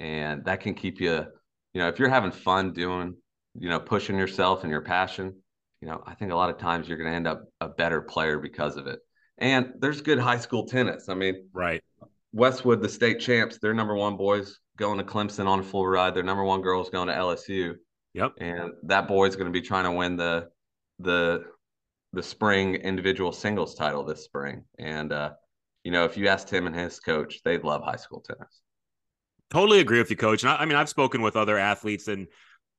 and 0.00 0.44
that 0.44 0.60
can 0.60 0.74
keep 0.74 1.00
you 1.00 1.24
you 1.72 1.80
know 1.80 1.88
if 1.88 1.98
you're 1.98 2.08
having 2.08 2.30
fun 2.30 2.72
doing 2.72 3.14
you 3.58 3.68
know 3.68 3.80
pushing 3.80 4.18
yourself 4.18 4.62
and 4.62 4.70
your 4.70 4.82
passion 4.82 5.34
you 5.80 5.88
know 5.88 6.02
i 6.06 6.14
think 6.14 6.32
a 6.32 6.34
lot 6.34 6.50
of 6.50 6.58
times 6.58 6.88
you're 6.88 6.98
going 6.98 7.10
to 7.10 7.16
end 7.16 7.26
up 7.26 7.44
a 7.60 7.68
better 7.68 8.00
player 8.00 8.38
because 8.38 8.76
of 8.76 8.86
it. 8.86 9.00
And 9.38 9.74
there's 9.80 10.00
good 10.00 10.18
high 10.18 10.38
school 10.38 10.66
tennis. 10.66 11.08
I 11.08 11.14
mean 11.14 11.48
right. 11.52 11.82
Westwood 12.32 12.82
the 12.82 12.88
state 12.88 13.20
champs 13.20 13.58
their 13.58 13.74
number 13.74 13.94
one 13.94 14.16
boys 14.16 14.58
going 14.76 14.98
to 14.98 15.04
clemson 15.04 15.46
on 15.46 15.60
a 15.60 15.62
full 15.62 15.86
ride. 15.86 16.14
Their 16.14 16.22
number 16.22 16.44
one 16.44 16.62
girls 16.62 16.90
going 16.90 17.08
to 17.08 17.14
lsu 17.14 17.74
yep. 18.14 18.32
And 18.38 18.72
that 18.84 19.08
boy's 19.08 19.36
going 19.36 19.46
to 19.46 19.52
be 19.52 19.66
trying 19.66 19.84
to 19.84 19.92
win 19.92 20.16
the 20.16 20.48
the 20.98 21.44
the 22.12 22.22
spring 22.22 22.76
individual 22.76 23.32
singles 23.32 23.74
title 23.74 24.04
this 24.04 24.24
spring. 24.24 24.64
And 24.78 25.12
uh 25.12 25.32
you 25.84 25.92
know, 25.92 26.04
if 26.04 26.16
you 26.16 26.26
asked 26.26 26.50
him 26.50 26.66
and 26.66 26.74
his 26.74 26.98
coach, 26.98 27.42
they'd 27.44 27.62
love 27.62 27.84
high 27.84 27.96
school 27.96 28.20
tennis. 28.20 28.60
Totally 29.50 29.80
agree 29.80 29.98
with 29.98 30.10
you, 30.10 30.16
coach. 30.16 30.42
And 30.42 30.50
I, 30.50 30.56
I 30.56 30.64
mean, 30.64 30.76
I've 30.76 30.88
spoken 30.88 31.22
with 31.22 31.36
other 31.36 31.58
athletes, 31.58 32.08
and 32.08 32.26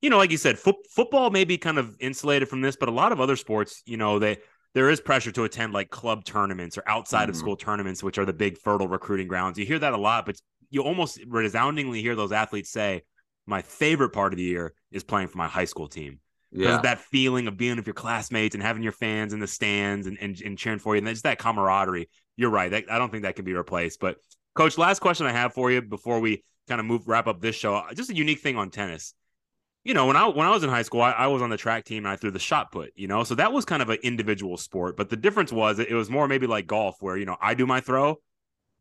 you 0.02 0.10
know, 0.10 0.18
like 0.18 0.32
you 0.32 0.38
said, 0.38 0.60
fo- 0.60 0.84
football 0.90 1.30
may 1.30 1.44
be 1.44 1.58
kind 1.58 1.78
of 1.78 1.96
insulated 2.00 2.50
from 2.50 2.62
this, 2.62 2.76
but 2.76 2.90
a 2.90 2.92
lot 2.92 3.12
of 3.12 3.22
other 3.22 3.36
sports, 3.36 3.82
you 3.86 3.98
know, 3.98 4.20
they 4.20 4.38
there 4.74 4.90
is 4.90 5.00
pressure 5.00 5.32
to 5.32 5.44
attend 5.44 5.74
like 5.74 5.90
club 5.90 6.24
tournaments 6.24 6.78
or 6.78 6.84
outside 6.88 7.24
mm-hmm. 7.24 7.30
of 7.32 7.36
school 7.36 7.56
tournaments, 7.56 8.04
which 8.04 8.18
are 8.18 8.26
the 8.26 8.34
big 8.34 8.58
fertile 8.58 8.88
recruiting 8.88 9.28
grounds. 9.28 9.58
You 9.58 9.66
hear 9.66 9.80
that 9.80 9.94
a 9.94 9.98
lot, 9.98 10.26
but 10.26 10.40
you 10.70 10.84
almost 10.84 11.20
resoundingly 11.28 12.02
hear 12.02 12.16
those 12.16 12.32
athletes 12.32 12.70
say, 12.70 13.04
"My 13.46 13.62
favorite 13.62 14.10
part 14.10 14.34
of 14.34 14.38
the 14.38 14.44
year 14.44 14.74
is 14.92 15.04
playing 15.04 15.30
for 15.30 15.38
my 15.38 15.48
high 15.48 15.66
school 15.66 15.88
team." 15.88 16.20
yeah. 16.52 16.82
that 16.82 17.00
feeling 17.00 17.48
of 17.48 17.58
being 17.58 17.76
with 17.76 17.88
your 17.88 17.94
classmates 17.94 18.56
and 18.56 18.64
having 18.64 18.84
your 18.84 18.92
fans 18.92 19.34
in 19.34 19.40
the 19.40 19.48
stands 19.48 20.08
and, 20.08 20.18
and, 20.20 20.40
and 20.42 20.58
cheering 20.58 20.80
for 20.80 20.96
you 20.96 21.00
and 21.00 21.08
just 21.08 21.24
that 21.24 21.40
camaraderie 21.40 22.10
you're 22.36 22.50
right 22.50 22.72
that, 22.72 22.86
i 22.90 22.98
don't 22.98 23.12
think 23.12 23.24
that 23.24 23.36
can 23.36 23.46
be 23.46 23.54
replaced 23.54 24.00
but 24.00 24.18
coach 24.58 24.78
last 24.78 25.00
question 25.00 25.26
i 25.26 25.32
have 25.32 25.54
for 25.54 25.72
you 25.72 25.82
before 25.82 26.20
we 26.20 26.44
kind 26.68 26.80
of 26.80 26.86
move 26.86 27.08
wrap 27.08 27.28
up 27.28 27.40
this 27.40 27.56
show 27.56 27.82
just 27.96 28.10
a 28.10 28.16
unique 28.16 28.40
thing 28.40 28.58
on 28.58 28.70
tennis. 28.70 29.14
You 29.84 29.94
know 29.94 30.06
when 30.06 30.18
i 30.18 30.28
when 30.28 30.46
i 30.46 30.50
was 30.50 30.64
in 30.64 30.70
high 30.70 30.82
school 30.82 31.02
I, 31.02 31.12
I 31.12 31.28
was 31.28 31.42
on 31.42 31.50
the 31.50 31.56
track 31.56 31.86
team 31.86 32.06
and 32.06 32.12
i 32.12 32.18
threw 32.18 32.32
the 32.32 32.40
shot 32.40 32.74
put 32.74 32.92
you 32.96 33.08
know? 33.08 33.24
So 33.24 33.36
that 33.36 33.54
was 33.54 33.64
kind 33.64 33.82
of 33.82 33.90
an 33.90 34.00
individual 34.04 34.58
sport 34.58 34.98
but 34.98 35.10
the 35.10 35.16
difference 35.16 35.54
was 35.54 35.80
it, 35.80 35.92
was 35.92 36.10
more 36.10 36.28
maybe 36.28 36.48
like 36.48 36.68
golf 36.68 36.98
where 37.00 37.16
you 37.16 37.26
know 37.26 37.38
i 37.40 37.54
do 37.54 37.66
my 37.66 37.80
throw 37.80 38.20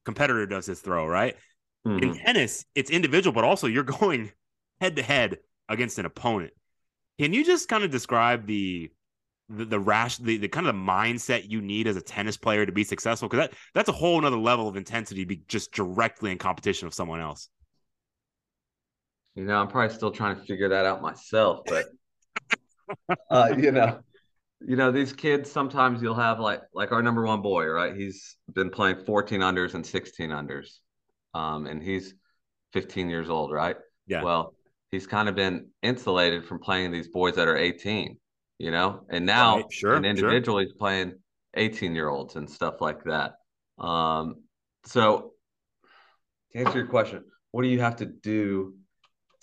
competitor 0.05 0.47
does 0.47 0.67
his 0.67 0.81
throw 0.81 1.07
right? 1.07 1.37
Mm-hmm. 1.87 2.03
in 2.03 2.19
tennis 2.19 2.65
it's 2.75 2.91
individual 2.91 3.33
but 3.33 3.45
also 3.45 3.69
you're 3.69 3.85
going 4.01 4.33
head 4.81 4.97
to 4.97 5.03
head 5.03 5.39
against 5.69 5.99
an 5.99 6.07
opponent. 6.07 6.53
Can 7.19 7.33
you 7.33 7.45
just 7.45 7.69
kind 7.69 7.85
of 7.85 7.91
describe 7.91 8.47
the 8.47 8.91
the, 9.49 9.65
the 9.65 9.79
rash 9.79 10.17
the, 10.19 10.37
the 10.39 10.49
kind 10.49 10.67
of 10.67 10.75
the 10.75 10.81
mindset 10.81 11.49
you 11.49 11.61
need 11.61 11.87
as 11.87 11.97
a 11.97 12.01
tennis 12.01 12.37
player 12.37 12.67
to 12.67 12.73
be 12.73 12.85
successful? 12.85 13.29
Because 13.29 13.49
that 13.49 13.59
that's 13.75 13.89
a 13.89 13.93
whole 13.93 14.19
another 14.19 14.39
level 14.39 14.69
of 14.69 14.77
intensity 14.77 15.23
to 15.23 15.27
be 15.27 15.43
just 15.49 15.73
directly 15.73 16.31
in 16.31 16.39
competition 16.39 16.87
with 16.87 16.95
someone 16.95 17.21
else. 17.21 17.49
You 19.35 19.45
know, 19.45 19.57
I'm 19.57 19.69
probably 19.69 19.95
still 19.95 20.11
trying 20.11 20.37
to 20.37 20.43
figure 20.43 20.71
that 20.71 20.87
out 20.87 21.03
myself, 21.03 21.61
but 21.67 21.87
uh, 23.31 23.55
you 23.57 23.71
know, 23.71 24.01
you 24.61 24.77
know, 24.77 24.91
these 24.91 25.13
kids 25.13 25.51
sometimes 25.51 26.01
you'll 26.03 26.15
have 26.15 26.41
like 26.41 26.63
like 26.73 26.93
our 26.93 27.03
number 27.03 27.25
one 27.25 27.43
boy, 27.43 27.67
right? 27.67 27.95
He's 27.95 28.37
been 28.53 28.71
playing 28.71 29.05
14 29.05 29.41
unders 29.41 29.75
and 29.75 29.85
16 29.85 30.31
unders. 30.31 30.79
Um, 31.35 31.67
and 31.67 31.83
he's 31.83 32.15
15 32.73 33.11
years 33.11 33.29
old, 33.29 33.53
right? 33.53 33.77
Yeah. 34.07 34.23
Well, 34.23 34.55
he's 34.91 35.07
kind 35.07 35.29
of 35.29 35.35
been 35.35 35.69
insulated 35.83 36.47
from 36.47 36.59
playing 36.59 36.93
these 36.93 37.09
boys 37.09 37.35
that 37.35 37.49
are 37.49 37.57
18, 37.57 38.17
you 38.59 38.71
know, 38.71 39.05
and 39.11 39.27
now 39.27 39.57
right, 39.57 39.73
sure, 39.73 39.95
an 39.95 40.05
individual 40.05 40.59
sure. 40.59 40.67
he's 40.67 40.73
playing 40.73 41.15
18 41.55 41.95
year 41.95 42.09
olds 42.09 42.37
and 42.37 42.49
stuff 42.49 42.81
like 42.81 43.05
that. 43.05 43.35
Um, 43.79 44.43
so 44.85 45.33
to 46.53 46.59
answer 46.59 46.79
your 46.79 46.87
question, 46.87 47.25
what 47.53 47.63
do 47.63 47.69
you 47.69 47.81
have 47.81 47.97
to 47.97 48.07
do 48.07 48.75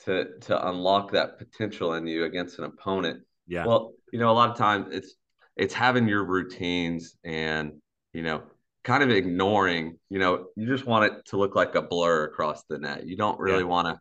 to 0.06 0.40
to 0.42 0.70
unlock 0.70 1.12
that 1.12 1.38
potential 1.38 1.94
in 1.94 2.08
you 2.08 2.26
against 2.26 2.60
an 2.60 2.66
opponent? 2.66 3.22
Yeah. 3.48 3.66
Well, 3.66 3.94
you 4.12 4.20
know, 4.20 4.30
a 4.30 4.34
lot 4.34 4.50
of 4.50 4.58
times 4.58 4.88
it's 4.92 5.16
it's 5.56 5.74
having 5.74 6.08
your 6.08 6.24
routines 6.26 7.16
and 7.24 7.74
you 8.14 8.24
know 8.24 8.44
kind 8.84 9.04
of 9.04 9.10
ignoring 9.10 9.98
you 10.10 10.20
know 10.20 10.48
you 10.56 10.68
just 10.68 10.86
want 10.86 11.06
it 11.06 11.26
to 11.26 11.38
look 11.38 11.56
like 11.56 11.76
a 11.76 11.82
blur 11.82 12.26
across 12.26 12.64
the 12.70 12.78
net 12.78 13.08
you 13.08 13.16
don't 13.16 13.40
really 13.40 13.60
yeah. 13.60 13.64
want 13.64 13.88
to 13.88 13.98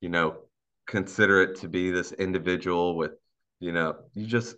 you 0.00 0.08
know 0.08 0.36
consider 0.86 1.42
it 1.42 1.56
to 1.56 1.68
be 1.68 1.90
this 1.90 2.12
individual 2.12 2.96
with, 2.96 3.12
you 3.60 3.72
know, 3.72 3.96
you 4.14 4.26
just 4.26 4.56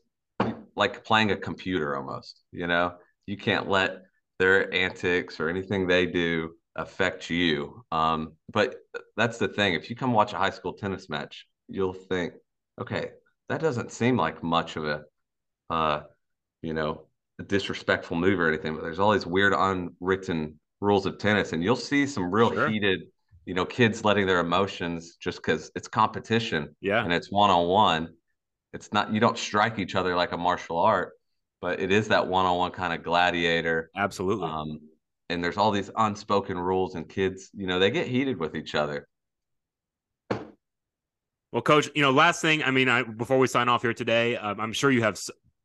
like 0.76 1.04
playing 1.04 1.30
a 1.30 1.36
computer 1.36 1.96
almost, 1.96 2.42
you 2.52 2.66
know, 2.66 2.94
you 3.26 3.36
can't 3.36 3.68
let 3.68 4.02
their 4.38 4.72
antics 4.72 5.40
or 5.40 5.48
anything 5.48 5.86
they 5.86 6.06
do 6.06 6.52
affect 6.76 7.28
you. 7.30 7.84
Um, 7.90 8.32
but 8.52 8.76
that's 9.16 9.38
the 9.38 9.48
thing. 9.48 9.74
If 9.74 9.90
you 9.90 9.96
come 9.96 10.12
watch 10.12 10.32
a 10.32 10.38
high 10.38 10.50
school 10.50 10.72
tennis 10.72 11.08
match, 11.08 11.46
you'll 11.68 11.92
think, 11.92 12.34
okay, 12.80 13.10
that 13.48 13.60
doesn't 13.60 13.90
seem 13.90 14.16
like 14.16 14.42
much 14.42 14.76
of 14.76 14.86
a, 14.86 15.02
uh, 15.70 16.02
you 16.62 16.74
know, 16.74 17.06
a 17.40 17.42
disrespectful 17.42 18.16
move 18.16 18.40
or 18.40 18.48
anything, 18.48 18.74
but 18.74 18.82
there's 18.82 18.98
all 18.98 19.12
these 19.12 19.26
weird 19.26 19.52
unwritten 19.56 20.58
rules 20.80 21.06
of 21.06 21.18
tennis, 21.18 21.52
and 21.52 21.62
you'll 21.62 21.76
see 21.76 22.06
some 22.06 22.32
real 22.32 22.52
sure. 22.52 22.68
heated 22.68 23.00
you 23.48 23.54
know, 23.54 23.64
kids 23.64 24.04
letting 24.04 24.26
their 24.26 24.40
emotions 24.40 25.16
just 25.18 25.38
because 25.38 25.70
it's 25.74 25.88
competition. 25.88 26.76
Yeah. 26.82 27.02
And 27.02 27.10
it's 27.10 27.32
one 27.32 27.48
on 27.48 27.66
one. 27.66 28.10
It's 28.72 28.92
not, 28.92 29.12
you 29.12 29.20
don't 29.20 29.38
strike 29.38 29.78
each 29.78 29.94
other 29.94 30.14
like 30.14 30.32
a 30.32 30.36
martial 30.36 30.78
art. 30.78 31.12
but 31.60 31.80
it 31.80 31.90
is 31.90 32.08
that 32.08 32.26
one-on-one 32.26 32.70
kind 32.70 32.92
of 32.92 33.02
gladiator. 33.02 33.90
Absolutely. 33.96 34.48
Um, 34.48 34.80
and 35.28 35.42
there's 35.42 35.56
all 35.56 35.70
these 35.70 35.90
unspoken 35.96 36.58
rules, 36.58 36.94
and 36.94 37.08
kids, 37.08 37.50
you 37.54 37.66
know, 37.66 37.78
they 37.78 37.90
get 37.90 38.06
heated 38.06 38.38
with 38.38 38.54
each 38.54 38.74
other. 38.74 39.06
Well, 41.52 41.62
coach, 41.62 41.90
you 41.94 42.02
know, 42.02 42.10
last 42.10 42.40
thing, 42.40 42.62
I 42.62 42.70
mean, 42.70 42.88
I, 42.88 43.02
before 43.02 43.38
we 43.38 43.46
sign 43.46 43.68
off 43.68 43.82
here 43.82 43.94
today, 43.94 44.36
um, 44.36 44.60
I'm 44.60 44.72
sure 44.72 44.90
you 44.90 45.02
have 45.02 45.18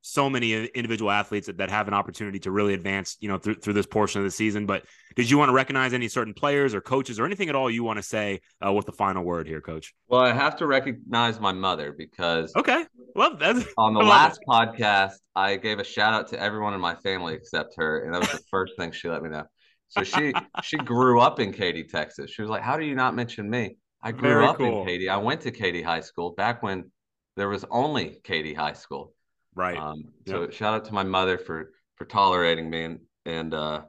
so 0.05 0.29
many 0.29 0.65
individual 0.65 1.09
athletes 1.09 1.47
that, 1.47 1.57
that 1.57 1.69
have 1.69 1.87
an 1.87 1.93
opportunity 1.93 2.37
to 2.37 2.51
really 2.51 2.73
advance, 2.73 3.15
you 3.21 3.29
know, 3.29 3.37
through, 3.37 3.55
through 3.55 3.73
this 3.73 3.85
portion 3.85 4.19
of 4.19 4.25
the 4.25 4.31
season. 4.31 4.65
But 4.65 4.83
did 5.15 5.29
you 5.29 5.37
want 5.37 5.47
to 5.47 5.53
recognize 5.53 5.93
any 5.93 6.09
certain 6.09 6.33
players 6.33 6.75
or 6.75 6.81
coaches 6.81 7.19
or 7.19 7.25
anything 7.25 7.47
at 7.47 7.55
all 7.55 7.69
you 7.71 7.85
want 7.85 7.97
to 7.97 8.03
say 8.03 8.41
uh, 8.63 8.73
with 8.73 8.85
the 8.85 8.91
final 8.91 9.23
word 9.23 9.47
here, 9.47 9.61
coach? 9.61 9.93
Well, 10.09 10.21
I 10.21 10.33
have 10.33 10.57
to 10.57 10.67
recognize 10.67 11.39
my 11.39 11.53
mother 11.53 11.95
because 11.97 12.53
okay, 12.57 12.85
well, 13.15 13.37
that's 13.37 13.65
on 13.77 13.93
the 13.93 14.01
last 14.01 14.41
it. 14.41 14.49
podcast 14.49 15.13
I 15.35 15.55
gave 15.55 15.79
a 15.79 15.85
shout 15.85 16.13
out 16.13 16.27
to 16.29 16.39
everyone 16.39 16.73
in 16.73 16.81
my 16.81 16.95
family 16.95 17.33
except 17.33 17.75
her, 17.77 18.03
and 18.03 18.13
that 18.13 18.19
was 18.19 18.31
the 18.31 18.45
first 18.51 18.73
thing 18.77 18.91
she 18.91 19.07
let 19.07 19.23
me 19.23 19.29
know. 19.29 19.45
So 19.87 20.03
she 20.03 20.33
she 20.63 20.75
grew 20.77 21.21
up 21.21 21.39
in 21.39 21.53
Katy, 21.53 21.85
Texas. 21.85 22.29
She 22.29 22.41
was 22.41 22.49
like, 22.49 22.61
"How 22.61 22.75
do 22.75 22.83
you 22.83 22.95
not 22.95 23.15
mention 23.15 23.49
me?" 23.49 23.77
I 24.01 24.11
grew 24.11 24.29
Very 24.29 24.45
up 24.45 24.57
cool. 24.57 24.81
in 24.81 24.87
Katy. 24.87 25.07
I 25.07 25.17
went 25.17 25.41
to 25.41 25.51
Katy 25.51 25.81
High 25.81 26.01
School 26.01 26.31
back 26.31 26.61
when 26.61 26.91
there 27.37 27.47
was 27.47 27.63
only 27.71 28.19
Katy 28.23 28.53
High 28.53 28.73
School. 28.73 29.13
Right. 29.55 29.77
Um, 29.77 30.05
so 30.27 30.49
shout 30.49 30.73
out 30.73 30.85
to 30.85 30.93
my 30.93 31.03
mother 31.03 31.37
for 31.37 31.73
for 31.95 32.05
tolerating 32.05 32.69
me 32.69 32.83
and 32.83 32.99
and 33.25 33.53
uh 33.53 33.81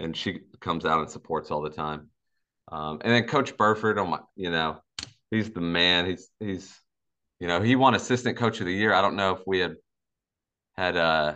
and 0.00 0.16
she 0.16 0.40
comes 0.60 0.84
out 0.84 1.00
and 1.00 1.10
supports 1.10 1.50
all 1.50 1.60
the 1.60 1.70
time. 1.70 2.08
Um, 2.70 3.00
and 3.02 3.12
then 3.12 3.24
Coach 3.24 3.56
Burford, 3.56 3.98
oh 3.98 4.06
my, 4.06 4.20
you 4.36 4.50
know, 4.50 4.80
he's 5.30 5.50
the 5.50 5.60
man. 5.60 6.06
He's 6.06 6.28
he's 6.38 6.78
you 7.40 7.48
know 7.48 7.60
he 7.60 7.76
won 7.76 7.94
Assistant 7.94 8.36
Coach 8.36 8.60
of 8.60 8.66
the 8.66 8.74
Year. 8.74 8.92
I 8.94 9.02
don't 9.02 9.16
know 9.16 9.34
if 9.34 9.40
we 9.46 9.58
had 9.58 9.76
had 10.76 10.96
uh 10.96 11.34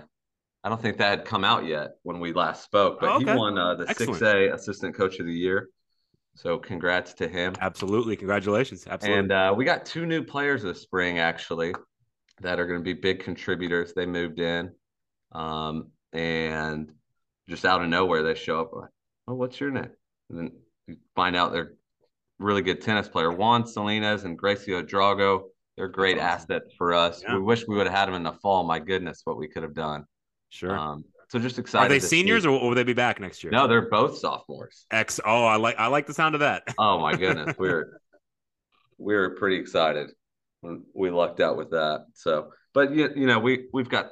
I 0.65 0.69
don't 0.69 0.81
think 0.81 0.99
that 0.99 1.19
had 1.19 1.25
come 1.25 1.45
out 1.45 1.67
yet 1.67 1.93
when 2.03 2.21
we 2.21 2.33
last 2.33 2.63
spoke, 2.63 3.01
but 3.01 3.09
oh, 3.09 3.17
okay. 3.17 3.33
he 3.33 3.37
won 3.37 3.59
uh, 3.59 3.75
the 3.75 3.93
six 3.95 4.23
A 4.23 4.55
Assistant 4.55 4.95
Coach 4.95 5.19
of 5.19 5.27
the 5.27 5.33
Year. 5.33 5.69
So 6.35 6.57
congrats 6.59 7.15
to 7.15 7.29
him. 7.29 7.55
Absolutely, 7.61 8.17
congratulations. 8.17 8.87
Absolutely. 8.87 9.19
And 9.19 9.33
uh, 9.33 9.55
we 9.57 9.65
got 9.65 9.85
two 9.85 10.07
new 10.07 10.23
players 10.23 10.63
this 10.63 10.81
spring 10.81 11.19
actually 11.19 11.75
that 12.41 12.59
are 12.59 12.67
going 12.67 12.81
to 12.81 12.85
be 12.85 12.95
big 12.95 13.21
contributors. 13.21 13.93
They 13.95 14.07
moved 14.07 14.41
in, 14.41 14.73
um, 15.33 15.89
and 16.13 16.91
just 17.49 17.65
out 17.65 17.83
of 17.83 17.89
nowhere 17.89 18.23
they 18.23 18.35
show 18.35 18.61
up. 18.61 18.73
Like, 18.73 18.91
oh, 19.29 19.35
what's 19.35 19.61
your 19.61 19.71
name? 19.71 19.91
And 20.31 20.39
then 20.39 20.53
you 20.87 20.97
find 21.15 21.37
out 21.37 21.53
they're 21.53 21.75
really 22.39 22.63
good 22.63 22.81
tennis 22.81 23.09
player. 23.09 23.33
Juan 23.33 23.67
Salinas 23.67 24.25
and 24.25 24.39
Gracio 24.39 24.83
Drago. 24.83 25.43
They're 25.77 25.89
great 25.89 26.19
awesome. 26.19 26.27
assets 26.27 26.75
for 26.77 26.93
us. 26.93 27.23
Yeah. 27.23 27.37
We 27.37 27.43
wish 27.43 27.67
we 27.67 27.77
would 27.77 27.87
have 27.87 27.97
had 27.97 28.07
them 28.07 28.15
in 28.15 28.23
the 28.23 28.33
fall. 28.33 28.65
My 28.65 28.79
goodness, 28.79 29.23
what 29.25 29.37
we 29.39 29.49
could 29.49 29.63
have 29.63 29.75
done. 29.75 30.05
Sure. 30.51 30.77
Um, 30.77 31.05
so 31.31 31.39
just 31.39 31.59
excited. 31.59 31.87
Are 31.87 31.89
they 31.89 31.99
seniors 31.99 32.43
see. 32.43 32.49
or 32.49 32.61
will 32.61 32.75
they 32.75 32.83
be 32.83 32.93
back 32.93 33.19
next 33.19 33.43
year? 33.43 33.51
No, 33.51 33.67
they're 33.67 33.89
both 33.89 34.19
sophomores. 34.19 34.85
X. 34.91 35.19
Oh, 35.25 35.47
I 35.47 35.57
like 35.57 35.77
I 35.79 35.87
like 35.87 36.07
the 36.07 36.13
sound 36.13 36.35
of 36.35 36.41
that. 36.41 36.63
oh 36.79 37.01
my 37.01 37.17
goodness, 37.17 37.57
we're 37.59 38.01
we're 38.99 39.35
pretty 39.37 39.57
excited 39.57 40.11
we 40.95 41.11
lucked 41.11 41.41
out 41.41 41.57
with 41.57 41.71
that. 41.71 42.07
So, 42.15 42.53
but 42.75 42.93
you, 42.93 43.11
you 43.15 43.27
know, 43.27 43.39
we 43.39 43.67
we've 43.73 43.89
got 43.89 44.11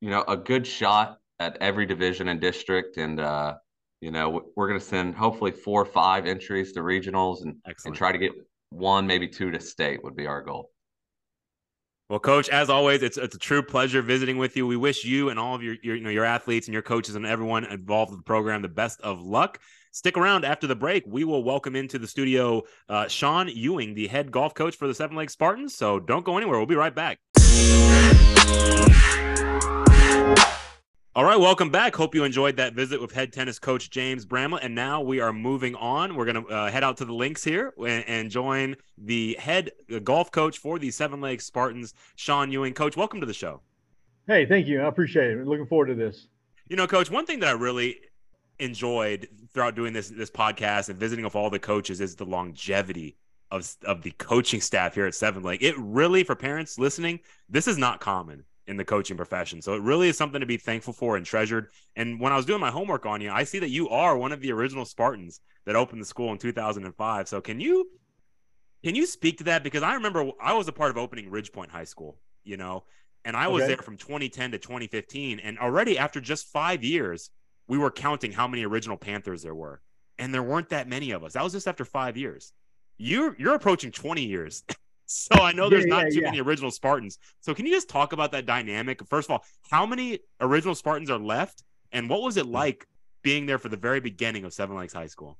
you 0.00 0.10
know 0.10 0.24
a 0.26 0.36
good 0.36 0.66
shot 0.66 1.18
at 1.38 1.56
every 1.60 1.86
division 1.86 2.28
and 2.28 2.40
district, 2.40 2.96
and 2.96 3.20
uh, 3.20 3.56
you 4.00 4.10
know 4.10 4.42
we're 4.56 4.68
going 4.68 4.80
to 4.80 4.84
send 4.84 5.14
hopefully 5.14 5.52
four 5.52 5.82
or 5.82 5.86
five 5.86 6.26
entries 6.26 6.72
to 6.72 6.80
regionals 6.80 7.42
and 7.42 7.56
and 7.84 7.94
try 7.94 8.12
to 8.12 8.18
get 8.18 8.32
one 8.70 9.06
maybe 9.06 9.26
two 9.26 9.50
to 9.50 9.60
state 9.60 10.02
would 10.04 10.16
be 10.16 10.26
our 10.26 10.42
goal. 10.42 10.70
Well, 12.08 12.18
coach, 12.18 12.48
as 12.48 12.70
always, 12.70 13.02
it's 13.04 13.16
it's 13.16 13.36
a 13.36 13.38
true 13.38 13.62
pleasure 13.62 14.02
visiting 14.02 14.36
with 14.36 14.56
you. 14.56 14.66
We 14.66 14.76
wish 14.76 15.04
you 15.04 15.28
and 15.28 15.38
all 15.38 15.54
of 15.54 15.62
your, 15.62 15.76
your 15.82 15.94
you 15.94 16.02
know 16.02 16.10
your 16.10 16.24
athletes 16.24 16.66
and 16.66 16.72
your 16.72 16.82
coaches 16.82 17.14
and 17.14 17.24
everyone 17.24 17.64
involved 17.64 18.10
with 18.10 18.18
the 18.18 18.24
program 18.24 18.62
the 18.62 18.68
best 18.68 19.00
of 19.00 19.22
luck. 19.22 19.60
Stick 19.92 20.16
around 20.16 20.44
after 20.44 20.68
the 20.68 20.76
break. 20.76 21.02
We 21.04 21.24
will 21.24 21.42
welcome 21.42 21.74
into 21.74 21.98
the 21.98 22.06
studio 22.06 22.62
uh, 22.88 23.08
Sean 23.08 23.48
Ewing, 23.48 23.94
the 23.94 24.06
head 24.06 24.30
golf 24.30 24.54
coach 24.54 24.76
for 24.76 24.86
the 24.86 24.94
Seven 24.94 25.16
Lakes 25.16 25.32
Spartans. 25.32 25.74
So 25.74 25.98
don't 25.98 26.24
go 26.24 26.36
anywhere. 26.36 26.58
We'll 26.58 26.66
be 26.66 26.76
right 26.76 26.94
back. 26.94 27.18
All 31.16 31.24
right, 31.24 31.40
welcome 31.40 31.70
back. 31.70 31.96
Hope 31.96 32.14
you 32.14 32.22
enjoyed 32.22 32.56
that 32.58 32.74
visit 32.74 33.00
with 33.00 33.10
head 33.10 33.32
tennis 33.32 33.58
coach 33.58 33.90
James 33.90 34.24
Bramlett. 34.24 34.62
And 34.62 34.76
now 34.76 35.00
we 35.00 35.18
are 35.18 35.32
moving 35.32 35.74
on. 35.74 36.14
We're 36.14 36.32
going 36.32 36.44
to 36.44 36.48
uh, 36.48 36.70
head 36.70 36.84
out 36.84 36.98
to 36.98 37.04
the 37.04 37.12
links 37.12 37.42
here 37.42 37.74
and, 37.76 38.04
and 38.06 38.30
join 38.30 38.76
the 38.96 39.36
head 39.40 39.72
golf 40.04 40.30
coach 40.30 40.58
for 40.58 40.78
the 40.78 40.92
Seven 40.92 41.20
Lakes 41.20 41.46
Spartans, 41.46 41.94
Sean 42.14 42.52
Ewing. 42.52 42.74
Coach, 42.74 42.96
welcome 42.96 43.18
to 43.18 43.26
the 43.26 43.34
show. 43.34 43.60
Hey, 44.28 44.46
thank 44.46 44.68
you. 44.68 44.82
I 44.82 44.86
appreciate 44.86 45.32
it. 45.32 45.44
Looking 45.44 45.66
forward 45.66 45.86
to 45.86 45.94
this. 45.96 46.28
You 46.68 46.76
know, 46.76 46.86
coach, 46.86 47.10
one 47.10 47.26
thing 47.26 47.40
that 47.40 47.48
I 47.48 47.52
really 47.58 47.98
enjoyed 48.60 49.28
throughout 49.52 49.74
doing 49.74 49.92
this 49.92 50.08
this 50.08 50.30
podcast 50.30 50.88
and 50.88 50.98
visiting 50.98 51.24
with 51.24 51.36
all 51.36 51.50
the 51.50 51.58
coaches 51.58 52.00
is 52.00 52.16
the 52.16 52.24
longevity 52.24 53.16
of 53.50 53.74
of 53.84 54.02
the 54.02 54.12
coaching 54.12 54.60
staff 54.60 54.94
here 54.94 55.06
at 55.06 55.14
Seven 55.14 55.42
Lake. 55.42 55.62
It 55.62 55.74
really, 55.78 56.24
for 56.24 56.34
parents 56.34 56.78
listening, 56.78 57.20
this 57.48 57.66
is 57.66 57.78
not 57.78 58.00
common 58.00 58.44
in 58.66 58.76
the 58.76 58.84
coaching 58.84 59.16
profession. 59.16 59.60
So 59.60 59.74
it 59.74 59.82
really 59.82 60.08
is 60.08 60.16
something 60.16 60.40
to 60.40 60.46
be 60.46 60.56
thankful 60.56 60.92
for 60.92 61.16
and 61.16 61.26
treasured. 61.26 61.70
And 61.96 62.20
when 62.20 62.32
I 62.32 62.36
was 62.36 62.46
doing 62.46 62.60
my 62.60 62.70
homework 62.70 63.04
on 63.04 63.20
you, 63.20 63.30
I 63.30 63.42
see 63.42 63.58
that 63.58 63.70
you 63.70 63.88
are 63.88 64.16
one 64.16 64.30
of 64.30 64.40
the 64.40 64.52
original 64.52 64.84
Spartans 64.84 65.40
that 65.66 65.74
opened 65.74 66.00
the 66.00 66.06
school 66.06 66.30
in 66.30 66.38
2005. 66.38 67.28
So 67.28 67.40
can 67.40 67.60
you 67.60 67.90
can 68.84 68.94
you 68.94 69.06
speak 69.06 69.38
to 69.38 69.44
that? 69.44 69.64
Because 69.64 69.82
I 69.82 69.94
remember 69.94 70.30
I 70.40 70.54
was 70.54 70.68
a 70.68 70.72
part 70.72 70.90
of 70.90 70.96
opening 70.96 71.30
Ridge 71.30 71.52
Point 71.52 71.70
High 71.70 71.84
School, 71.84 72.18
you 72.44 72.56
know, 72.56 72.84
and 73.24 73.36
I 73.36 73.48
was 73.48 73.62
okay. 73.62 73.74
there 73.74 73.82
from 73.82 73.96
2010 73.96 74.52
to 74.52 74.58
2015. 74.58 75.40
And 75.40 75.58
already 75.58 75.98
after 75.98 76.20
just 76.20 76.46
five 76.46 76.82
years, 76.82 77.30
we 77.68 77.78
were 77.78 77.90
counting 77.90 78.32
how 78.32 78.48
many 78.48 78.64
original 78.64 78.96
Panthers 78.96 79.42
there 79.42 79.54
were. 79.54 79.80
And 80.18 80.34
there 80.34 80.42
weren't 80.42 80.68
that 80.70 80.88
many 80.88 81.12
of 81.12 81.24
us. 81.24 81.32
That 81.32 81.44
was 81.44 81.52
just 81.52 81.66
after 81.66 81.84
five 81.84 82.16
years. 82.16 82.52
You're 82.98 83.34
you're 83.38 83.54
approaching 83.54 83.90
20 83.90 84.22
years 84.22 84.62
so 85.10 85.42
I 85.42 85.50
know 85.50 85.68
there's 85.68 85.86
yeah, 85.86 85.94
not 85.94 86.04
yeah, 86.04 86.10
too 86.10 86.20
yeah. 86.20 86.24
many 86.26 86.40
original 86.40 86.70
Spartans. 86.70 87.18
So 87.40 87.52
can 87.52 87.66
you 87.66 87.72
just 87.72 87.88
talk 87.88 88.12
about 88.12 88.30
that 88.30 88.46
dynamic? 88.46 89.04
First 89.08 89.28
of 89.28 89.32
all, 89.32 89.44
how 89.68 89.84
many 89.84 90.20
original 90.40 90.76
Spartans 90.76 91.10
are 91.10 91.18
left, 91.18 91.64
and 91.90 92.08
what 92.08 92.22
was 92.22 92.36
it 92.36 92.46
like 92.46 92.86
being 93.22 93.44
there 93.44 93.58
for 93.58 93.68
the 93.68 93.76
very 93.76 93.98
beginning 93.98 94.44
of 94.44 94.54
Seven 94.54 94.76
Lakes 94.76 94.92
High 94.92 95.08
School? 95.08 95.36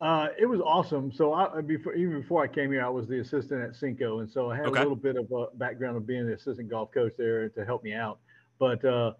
Uh, 0.00 0.28
it 0.38 0.46
was 0.46 0.60
awesome. 0.60 1.12
So 1.12 1.34
I, 1.34 1.60
before 1.60 1.94
even 1.94 2.22
before 2.22 2.42
I 2.42 2.46
came 2.46 2.72
here, 2.72 2.84
I 2.84 2.88
was 2.88 3.06
the 3.06 3.20
assistant 3.20 3.62
at 3.62 3.76
Cinco, 3.76 4.20
and 4.20 4.30
so 4.30 4.50
I 4.50 4.56
had 4.56 4.66
okay. 4.66 4.78
a 4.78 4.82
little 4.82 4.96
bit 4.96 5.16
of 5.16 5.30
a 5.30 5.54
background 5.56 5.98
of 5.98 6.06
being 6.06 6.26
the 6.26 6.34
assistant 6.34 6.70
golf 6.70 6.90
coach 6.90 7.12
there 7.18 7.50
to 7.50 7.64
help 7.66 7.84
me 7.84 7.92
out. 7.92 8.18
But 8.58 8.82
uh, 8.82 9.12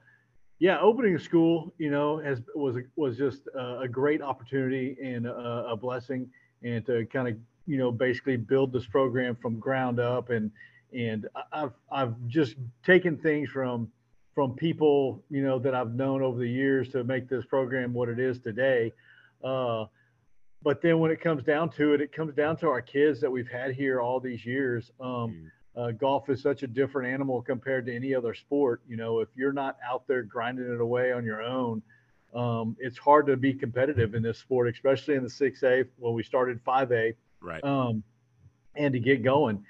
yeah, 0.58 0.78
opening 0.80 1.14
a 1.14 1.20
school, 1.20 1.74
you 1.78 1.90
know, 1.90 2.18
has 2.18 2.40
was 2.54 2.76
was 2.96 3.16
just 3.16 3.48
a 3.54 3.88
great 3.88 4.22
opportunity 4.22 4.96
and 5.02 5.26
a, 5.26 5.68
a 5.70 5.76
blessing, 5.76 6.30
and 6.62 6.84
to 6.86 7.04
kind 7.06 7.28
of 7.28 7.36
you 7.66 7.76
know, 7.76 7.90
basically 7.90 8.36
build 8.36 8.72
this 8.72 8.86
program 8.86 9.36
from 9.36 9.58
ground 9.58 10.00
up. 10.00 10.30
And, 10.30 10.50
and 10.92 11.28
I've, 11.52 11.72
I've 11.90 12.14
just 12.28 12.54
taken 12.84 13.16
things 13.18 13.50
from, 13.50 13.90
from 14.34 14.54
people, 14.54 15.22
you 15.30 15.42
know, 15.42 15.58
that 15.58 15.74
I've 15.74 15.94
known 15.94 16.22
over 16.22 16.38
the 16.38 16.48
years 16.48 16.88
to 16.90 17.04
make 17.04 17.28
this 17.28 17.44
program 17.44 17.92
what 17.92 18.08
it 18.08 18.18
is 18.18 18.38
today. 18.38 18.92
Uh, 19.42 19.86
but 20.62 20.80
then 20.80 20.98
when 20.98 21.10
it 21.10 21.20
comes 21.20 21.42
down 21.42 21.70
to 21.70 21.92
it, 21.94 22.00
it 22.00 22.12
comes 22.12 22.34
down 22.34 22.56
to 22.58 22.68
our 22.68 22.80
kids 22.80 23.20
that 23.20 23.30
we've 23.30 23.48
had 23.48 23.74
here 23.74 24.00
all 24.00 24.20
these 24.20 24.44
years. 24.46 24.90
Um, 25.00 25.06
mm. 25.08 25.50
Uh, 25.76 25.90
golf 25.92 26.28
is 26.30 26.40
such 26.40 26.62
a 26.62 26.66
different 26.66 27.12
animal 27.12 27.42
compared 27.42 27.86
to 27.86 27.94
any 27.94 28.14
other 28.14 28.34
sport. 28.34 28.80
You 28.88 28.96
know, 28.96 29.20
if 29.20 29.28
you're 29.36 29.52
not 29.52 29.76
out 29.86 30.06
there 30.06 30.22
grinding 30.22 30.72
it 30.72 30.80
away 30.80 31.12
on 31.12 31.24
your 31.24 31.42
own, 31.42 31.82
um, 32.34 32.76
it's 32.78 32.98
hard 32.98 33.26
to 33.26 33.36
be 33.36 33.52
competitive 33.52 34.14
in 34.14 34.22
this 34.22 34.38
sport, 34.38 34.68
especially 34.68 35.14
in 35.14 35.22
the 35.22 35.28
6A. 35.28 35.86
When 35.98 36.14
we 36.14 36.22
started 36.22 36.64
5A, 36.64 37.14
right? 37.40 37.64
Um, 37.64 38.02
and 38.74 38.92
to 38.92 39.00
get 39.00 39.22
going. 39.22 39.64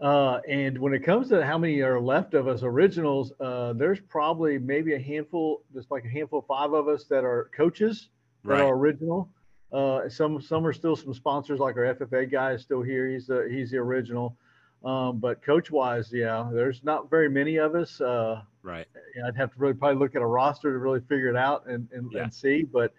Uh, 0.00 0.40
and 0.48 0.76
when 0.78 0.92
it 0.92 1.04
comes 1.04 1.28
to 1.28 1.44
how 1.44 1.56
many 1.56 1.80
are 1.80 2.00
left 2.00 2.34
of 2.34 2.48
us 2.48 2.62
originals, 2.62 3.32
uh, 3.40 3.72
there's 3.74 4.00
probably 4.00 4.58
maybe 4.58 4.94
a 4.94 4.98
handful, 4.98 5.62
just 5.72 5.90
like 5.90 6.04
a 6.04 6.08
handful, 6.08 6.44
five 6.46 6.72
of 6.72 6.88
us 6.88 7.04
that 7.04 7.24
are 7.24 7.50
coaches 7.56 8.08
that 8.44 8.50
right. 8.50 8.60
are 8.60 8.74
original. 8.74 9.28
Uh, 9.72 10.08
some 10.08 10.40
some 10.40 10.66
are 10.66 10.72
still 10.72 10.94
some 10.94 11.14
sponsors, 11.14 11.58
like 11.58 11.76
our 11.76 11.94
FFA 11.94 12.30
guy 12.30 12.52
is 12.52 12.62
still 12.62 12.82
here. 12.82 13.08
He's 13.08 13.26
the 13.26 13.48
he's 13.50 13.70
the 13.70 13.78
original. 13.78 14.36
Um, 14.84 15.18
but 15.18 15.42
coach 15.42 15.70
wise, 15.70 16.10
yeah, 16.12 16.48
there's 16.52 16.84
not 16.84 17.08
very 17.08 17.30
many 17.30 17.56
of 17.56 17.74
us. 17.74 18.00
Uh, 18.00 18.42
right. 18.62 18.86
I'd 19.26 19.36
have 19.36 19.52
to 19.54 19.58
really 19.58 19.74
probably 19.74 19.98
look 19.98 20.14
at 20.14 20.22
a 20.22 20.26
roster 20.26 20.72
to 20.72 20.78
really 20.78 21.00
figure 21.00 21.28
it 21.28 21.36
out 21.36 21.66
and 21.66 21.88
and, 21.92 22.10
yeah. 22.12 22.24
and 22.24 22.34
see. 22.34 22.64
But 22.64 22.92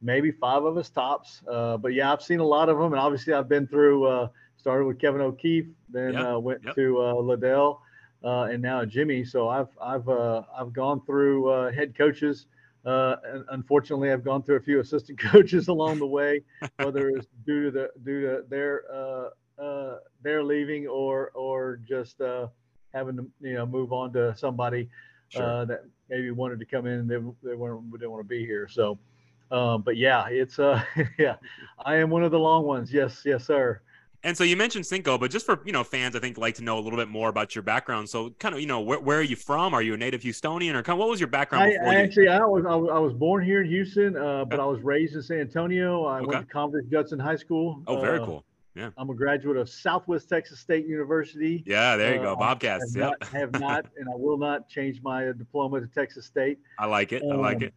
maybe 0.00 0.30
five 0.30 0.64
of 0.64 0.76
us 0.76 0.88
tops. 0.88 1.42
Uh, 1.50 1.76
but 1.76 1.94
yeah, 1.94 2.12
I've 2.12 2.22
seen 2.22 2.40
a 2.40 2.44
lot 2.44 2.68
of 2.68 2.78
them, 2.78 2.92
and 2.92 3.00
obviously 3.00 3.32
I've 3.32 3.48
been 3.48 3.66
through. 3.66 4.06
Uh, 4.06 4.28
started 4.56 4.84
with 4.84 5.00
Kevin 5.00 5.20
O'Keefe, 5.20 5.66
then 5.88 6.12
yep. 6.12 6.24
uh, 6.24 6.38
went 6.38 6.60
yep. 6.64 6.76
to 6.76 7.02
uh, 7.02 7.14
Liddell, 7.14 7.82
uh, 8.22 8.42
and 8.42 8.62
now 8.62 8.84
Jimmy. 8.84 9.24
So 9.24 9.48
I've 9.48 9.66
I've 9.82 10.08
uh, 10.08 10.42
I've 10.56 10.72
gone 10.72 11.00
through 11.04 11.72
head 11.72 11.98
coaches. 11.98 12.46
and 12.84 13.44
unfortunately, 13.50 14.12
I've 14.12 14.22
gone 14.22 14.44
through 14.44 14.56
a 14.56 14.62
few 14.62 14.78
assistant 14.78 15.18
coaches 15.32 15.66
along 15.66 15.98
the 15.98 16.06
way, 16.06 16.42
whether 16.76 17.08
it's 17.08 17.26
due 17.44 17.64
to 17.64 17.70
the 17.72 17.90
due 18.04 18.20
to 18.20 18.44
their 18.48 18.82
their 20.22 20.42
leaving 20.42 20.86
or 20.86 21.30
or 21.34 21.80
just 21.88 22.20
having 22.94 23.16
to 23.16 23.26
you 23.40 23.54
know 23.54 23.66
move 23.66 23.92
on 23.92 24.12
to 24.12 24.34
somebody 24.36 24.88
sure. 25.28 25.66
that 25.66 25.84
maybe 26.08 26.30
wanted 26.30 26.58
to 26.58 26.66
come 26.66 26.86
in 26.86 27.00
and 27.00 27.10
they, 27.10 27.16
they 27.48 27.54
weren't 27.54 27.90
they 27.90 27.98
didn't 27.98 28.10
want 28.10 28.22
to 28.22 28.28
be 28.28 28.44
here. 28.44 28.68
So, 28.68 28.98
um, 29.50 29.82
but 29.82 29.96
yeah, 29.96 30.26
it's 30.28 30.58
uh 30.58 30.82
yeah, 31.18 31.36
I 31.84 31.96
am 31.96 32.10
one 32.10 32.22
of 32.22 32.30
the 32.30 32.38
long 32.38 32.64
ones. 32.64 32.92
Yes, 32.92 33.22
yes, 33.24 33.44
sir. 33.46 33.80
And 34.24 34.36
so 34.36 34.44
you 34.44 34.56
mentioned 34.56 34.86
Cinco, 34.86 35.18
but 35.18 35.32
just 35.32 35.44
for 35.44 35.60
you 35.64 35.72
know 35.72 35.82
fans, 35.82 36.14
I 36.14 36.20
think 36.20 36.38
like 36.38 36.54
to 36.56 36.62
know 36.62 36.78
a 36.78 36.80
little 36.80 36.98
bit 36.98 37.08
more 37.08 37.28
about 37.28 37.56
your 37.56 37.62
background. 37.62 38.08
So 38.08 38.30
kind 38.38 38.54
of 38.54 38.60
you 38.60 38.68
know 38.68 38.80
where, 38.80 39.00
where 39.00 39.18
are 39.18 39.22
you 39.22 39.34
from? 39.34 39.74
Are 39.74 39.82
you 39.82 39.94
a 39.94 39.96
native 39.96 40.20
Houstonian 40.20 40.74
or 40.74 40.82
kind 40.82 40.94
of, 40.94 40.98
what 40.98 41.08
was 41.08 41.18
your 41.18 41.28
background? 41.28 41.64
I, 41.64 41.90
I 41.90 41.94
actually 41.96 42.28
I 42.28 42.38
was, 42.38 42.64
I 42.64 42.98
was, 42.98 43.12
born 43.12 43.44
here 43.44 43.62
in 43.62 43.68
Houston, 43.68 44.16
uh, 44.16 44.44
but 44.44 44.60
I 44.60 44.64
was 44.64 44.80
raised 44.80 45.16
in 45.16 45.22
San 45.22 45.40
Antonio. 45.40 46.04
I 46.04 46.20
okay. 46.20 46.26
went 46.26 46.46
to 46.46 46.52
Converse 46.52 46.84
Judson 46.90 47.18
High 47.18 47.36
School. 47.36 47.82
Oh, 47.88 48.00
very 48.00 48.20
uh, 48.20 48.26
cool. 48.26 48.44
Yeah. 48.74 48.90
I'm 48.96 49.10
a 49.10 49.14
graduate 49.14 49.58
of 49.58 49.68
Southwest 49.68 50.28
Texas 50.28 50.60
State 50.60 50.86
University. 50.86 51.62
Yeah, 51.66 51.96
there 51.96 52.14
you 52.14 52.20
uh, 52.20 52.34
go. 52.34 52.36
Bobcats. 52.36 52.96
Yeah. 52.96 53.10
have 53.32 53.52
not, 53.60 53.86
and 53.96 54.08
I 54.08 54.16
will 54.16 54.38
not 54.38 54.68
change 54.68 55.02
my 55.02 55.24
diploma 55.26 55.80
to 55.80 55.86
Texas 55.86 56.24
State. 56.24 56.58
I 56.78 56.86
like 56.86 57.12
it. 57.12 57.22
Um, 57.22 57.32
I 57.32 57.34
like 57.36 57.62
it. 57.62 57.74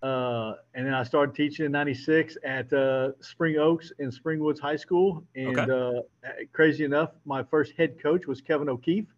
Uh, 0.00 0.54
and 0.74 0.86
then 0.86 0.94
I 0.94 1.02
started 1.02 1.34
teaching 1.34 1.66
in 1.66 1.72
'96 1.72 2.38
at 2.44 2.72
uh, 2.72 3.10
Spring 3.20 3.56
Oaks 3.56 3.92
and 3.98 4.12
Springwoods 4.12 4.60
High 4.60 4.76
School. 4.76 5.24
And 5.34 5.58
okay. 5.58 5.98
uh, 6.24 6.30
crazy 6.52 6.84
enough, 6.84 7.10
my 7.24 7.42
first 7.42 7.72
head 7.76 8.00
coach 8.00 8.28
was 8.28 8.40
Kevin 8.40 8.68
O'Keefe. 8.68 9.08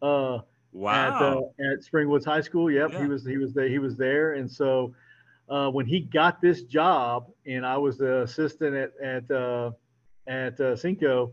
Uh, 0.00 0.38
wow. 0.72 1.16
At, 1.16 1.22
uh, 1.22 1.72
at 1.72 1.80
Springwoods 1.84 2.24
High 2.24 2.40
School. 2.40 2.70
Yep, 2.70 2.92
yeah. 2.92 3.02
he 3.02 3.08
was 3.08 3.26
he 3.26 3.36
was 3.36 3.52
there. 3.52 3.68
He 3.68 3.78
was 3.78 3.94
there, 3.98 4.34
and 4.34 4.50
so 4.50 4.94
uh, 5.50 5.68
when 5.68 5.84
he 5.84 6.00
got 6.00 6.40
this 6.40 6.62
job, 6.62 7.30
and 7.44 7.66
I 7.66 7.76
was 7.76 7.98
the 7.98 8.22
assistant 8.22 8.74
at 8.74 8.92
at 9.02 9.30
at 10.26 10.58
Cinco 10.78 11.32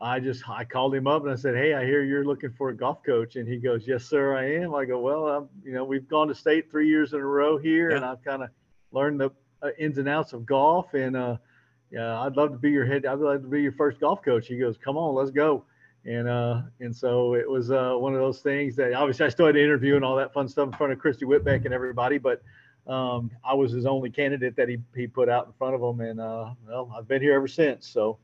I 0.00 0.20
just 0.20 0.48
I 0.48 0.64
called 0.64 0.94
him 0.94 1.06
up 1.06 1.22
and 1.22 1.32
I 1.32 1.36
said, 1.36 1.54
"Hey, 1.54 1.72
I 1.72 1.84
hear 1.84 2.02
you're 2.02 2.24
looking 2.24 2.50
for 2.50 2.70
a 2.70 2.76
golf 2.76 3.02
coach." 3.02 3.36
And 3.36 3.48
he 3.48 3.56
goes, 3.56 3.86
"Yes, 3.86 4.04
sir, 4.04 4.36
I 4.36 4.62
am." 4.62 4.74
I 4.74 4.84
go, 4.84 5.00
"Well, 5.00 5.28
I'm, 5.28 5.48
you 5.64 5.72
know, 5.72 5.84
we've 5.84 6.08
gone 6.08 6.28
to 6.28 6.34
state 6.34 6.70
three 6.70 6.88
years 6.88 7.12
in 7.12 7.20
a 7.20 7.26
row 7.26 7.56
here, 7.56 7.90
yeah. 7.90 7.96
and 7.96 8.04
I've 8.04 8.22
kind 8.22 8.42
of 8.42 8.50
learned 8.92 9.20
the 9.20 9.30
uh, 9.62 9.70
ins 9.78 9.98
and 9.98 10.08
outs 10.08 10.32
of 10.32 10.44
golf. 10.44 10.92
And 10.94 11.16
uh, 11.16 11.36
yeah, 11.90 12.20
I'd 12.20 12.36
love 12.36 12.50
to 12.50 12.58
be 12.58 12.70
your 12.70 12.84
head. 12.84 13.06
I'd 13.06 13.18
love 13.18 13.42
to 13.42 13.48
be 13.48 13.62
your 13.62 13.72
first 13.72 14.00
golf 14.00 14.22
coach." 14.22 14.46
He 14.46 14.58
goes, 14.58 14.76
"Come 14.76 14.96
on, 14.96 15.14
let's 15.14 15.30
go." 15.30 15.64
And 16.04 16.28
uh, 16.28 16.62
and 16.80 16.94
so 16.94 17.34
it 17.34 17.48
was 17.48 17.70
uh, 17.70 17.94
one 17.94 18.14
of 18.14 18.20
those 18.20 18.40
things 18.40 18.76
that 18.76 18.92
obviously 18.92 19.26
I 19.26 19.28
still 19.30 19.46
had 19.46 19.54
to 19.54 19.62
interview 19.62 19.96
and 19.96 20.04
all 20.04 20.16
that 20.16 20.34
fun 20.34 20.48
stuff 20.48 20.66
in 20.66 20.74
front 20.74 20.92
of 20.92 20.98
Christy 20.98 21.24
Whitbeck 21.24 21.64
and 21.64 21.72
everybody, 21.72 22.18
but 22.18 22.42
um, 22.86 23.30
I 23.42 23.54
was 23.54 23.72
his 23.72 23.86
only 23.86 24.10
candidate 24.10 24.56
that 24.56 24.68
he 24.68 24.78
he 24.94 25.06
put 25.06 25.30
out 25.30 25.46
in 25.46 25.52
front 25.52 25.76
of 25.76 25.80
him, 25.80 26.00
and 26.00 26.20
uh, 26.20 26.50
well, 26.68 26.92
I've 26.94 27.08
been 27.08 27.22
here 27.22 27.34
ever 27.34 27.48
since. 27.48 27.88
So 27.88 28.18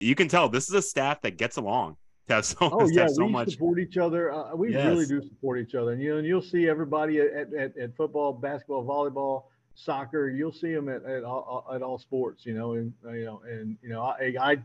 you 0.00 0.14
can 0.14 0.28
tell 0.28 0.48
this 0.48 0.68
is 0.68 0.74
a 0.74 0.82
staff 0.82 1.20
that 1.22 1.36
gets 1.36 1.56
along. 1.56 1.96
To 2.28 2.34
have 2.34 2.44
so, 2.44 2.56
oh 2.60 2.88
yeah, 2.92 3.06
so 3.06 3.24
we 3.24 3.30
much. 3.30 3.52
support 3.52 3.78
each 3.78 3.96
other. 3.96 4.32
Uh, 4.32 4.52
uh 4.52 4.56
we 4.56 4.72
yes. 4.72 4.86
really 4.86 5.06
do 5.06 5.22
support 5.22 5.58
each 5.58 5.74
other, 5.74 5.92
and 5.92 6.02
you 6.02 6.10
know, 6.10 6.18
and 6.18 6.26
you'll 6.26 6.42
see 6.42 6.68
everybody 6.68 7.20
at, 7.20 7.52
at, 7.54 7.76
at 7.76 7.96
football, 7.96 8.32
basketball, 8.32 8.84
volleyball, 8.84 9.44
soccer. 9.74 10.28
You'll 10.28 10.52
see 10.52 10.72
them 10.74 10.88
at, 10.88 11.04
at 11.04 11.22
all 11.24 11.66
uh, 11.68 11.74
at 11.74 11.82
all 11.82 11.98
sports. 11.98 12.44
You 12.44 12.54
know, 12.54 12.72
and 12.72 12.92
uh, 13.04 13.12
you 13.12 13.24
know, 13.24 13.42
and 13.48 13.76
you 13.82 13.88
know, 13.90 14.02
I, 14.02 14.34
I 14.40 14.56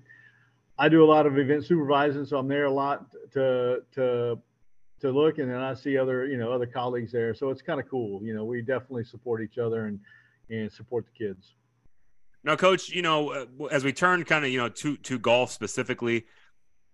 I 0.77 0.89
do 0.89 1.03
a 1.03 1.05
lot 1.05 1.27
of 1.27 1.37
event 1.37 1.65
supervising, 1.65 2.25
so 2.25 2.37
I'm 2.37 2.47
there 2.47 2.65
a 2.65 2.71
lot 2.71 3.05
to 3.33 3.83
to 3.93 4.39
to 5.01 5.11
look, 5.11 5.37
and 5.37 5.49
then 5.49 5.59
I 5.59 5.73
see 5.75 5.97
other 5.97 6.25
you 6.25 6.37
know 6.37 6.51
other 6.51 6.65
colleagues 6.65 7.11
there. 7.11 7.35
So 7.35 7.49
it's 7.49 7.61
kind 7.61 7.79
of 7.79 7.87
cool. 7.87 8.23
You 8.23 8.33
know, 8.33 8.45
we 8.45 8.61
definitely 8.61 9.03
support 9.03 9.43
each 9.43 9.59
other 9.59 9.85
and 9.85 9.99
and 10.49 10.71
support 10.71 11.05
the 11.05 11.25
kids. 11.25 11.53
Now, 12.43 12.55
coach, 12.55 12.89
you 12.89 13.01
know, 13.01 13.29
uh, 13.29 13.65
as 13.65 13.83
we 13.83 13.93
turn 13.93 14.23
kind 14.23 14.43
of, 14.43 14.51
you 14.51 14.57
know, 14.57 14.69
to 14.69 14.97
to 14.97 15.19
golf 15.19 15.51
specifically, 15.51 16.25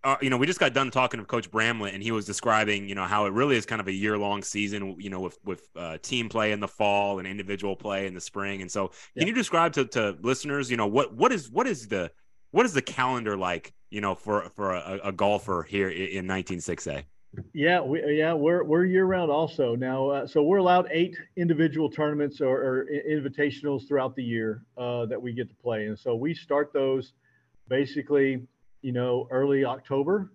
uh, 0.04 0.18
you 0.22 0.30
know, 0.30 0.38
we 0.38 0.46
just 0.46 0.60
got 0.60 0.74
done 0.74 0.92
talking 0.92 1.20
to 1.20 1.26
Coach 1.26 1.50
Bramlett, 1.50 1.94
and 1.94 2.04
he 2.04 2.12
was 2.12 2.26
describing, 2.26 2.88
you 2.88 2.96
know, 2.96 3.04
how 3.04 3.26
it 3.26 3.34
really 3.34 3.56
is 3.56 3.66
kind 3.66 3.82
of 3.82 3.88
a 3.88 3.92
year 3.92 4.18
long 4.18 4.44
season, 4.44 4.96
you 5.00 5.10
know, 5.10 5.22
with 5.22 5.38
with 5.44 5.68
uh, 5.76 5.98
team 6.02 6.30
play 6.30 6.52
in 6.52 6.60
the 6.60 6.68
fall 6.68 7.20
and 7.20 7.28
individual 7.28 7.76
play 7.76 8.08
in 8.08 8.14
the 8.14 8.22
spring. 8.22 8.62
And 8.62 8.72
so, 8.72 8.92
yeah. 9.16 9.22
can 9.22 9.28
you 9.28 9.34
describe 9.34 9.74
to, 9.74 9.86
to 9.86 10.18
listeners, 10.22 10.70
you 10.70 10.78
know, 10.78 10.88
what 10.88 11.16
what 11.16 11.32
is 11.32 11.50
what 11.50 11.68
is 11.68 11.88
the 11.88 12.12
what 12.52 12.66
is 12.66 12.74
the 12.74 12.82
calendar 12.82 13.36
like, 13.36 13.74
you 13.90 14.02
know, 14.02 14.16
for 14.16 14.50
for 14.56 14.74
a, 14.74 15.00
a 15.06 15.12
golfer 15.12 15.66
here 15.68 15.90
in 15.90 16.28
196A? 16.28 17.06
Yeah, 17.54 17.82
we 17.82 18.18
yeah 18.18 18.34
we're 18.34 18.64
we're 18.64 18.86
year 18.86 19.06
round 19.06 19.32
also 19.32 19.76
now. 19.76 20.10
Uh, 20.10 20.28
so 20.28 20.44
we're 20.44 20.58
allowed 20.58 20.88
eight 20.92 21.18
individual 21.36 21.90
tournaments 21.90 22.42
or, 22.42 22.58
or 22.58 22.88
invitationals 23.10 23.88
throughout 23.88 24.16
the 24.16 24.24
year 24.24 24.64
uh, 24.78 25.06
that 25.08 25.22
we 25.22 25.34
get 25.34 25.50
to 25.50 25.56
play, 25.56 25.86
and 25.86 25.98
so 25.98 26.16
we 26.16 26.34
start 26.34 26.72
those 26.74 27.14
basically, 27.70 28.42
you 28.82 28.92
know, 28.92 29.28
early 29.30 29.66
October, 29.66 30.32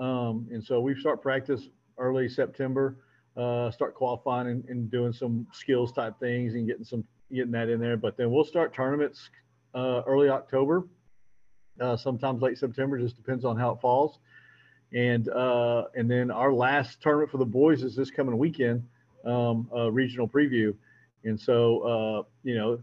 um, 0.00 0.46
and 0.50 0.62
so 0.62 0.80
we 0.80 0.98
start 0.98 1.22
practice 1.22 1.68
early 1.98 2.28
September, 2.28 2.98
uh, 3.36 3.70
start 3.70 3.94
qualifying 3.94 4.48
and, 4.48 4.64
and, 4.68 4.90
doing 4.90 5.12
some 5.12 5.46
skills 5.52 5.92
type 5.92 6.18
things 6.18 6.54
and 6.54 6.66
getting 6.66 6.84
some 6.84 7.04
getting 7.32 7.52
that 7.52 7.68
in 7.68 7.80
there. 7.80 7.96
But 7.96 8.16
then 8.16 8.30
we'll 8.30 8.44
start 8.44 8.74
tournaments 8.74 9.30
uh, 9.74 10.02
early 10.06 10.28
October, 10.28 10.86
uh, 11.80 11.96
sometimes 11.96 12.42
late 12.42 12.58
September, 12.58 12.98
just 12.98 13.16
depends 13.16 13.44
on 13.44 13.56
how 13.56 13.70
it 13.70 13.80
falls 13.80 14.18
and 14.94 15.28
uh, 15.28 15.84
and 15.94 16.10
then 16.10 16.30
our 16.30 16.52
last 16.52 17.02
tournament 17.02 17.30
for 17.30 17.38
the 17.38 17.44
boys 17.44 17.82
is 17.82 17.96
this 17.96 18.10
coming 18.10 18.38
weekend, 18.38 18.86
um, 19.24 19.68
regional 19.90 20.28
preview, 20.28 20.74
and 21.24 21.38
so 21.38 21.80
uh, 21.80 22.22
you 22.42 22.54
know, 22.54 22.78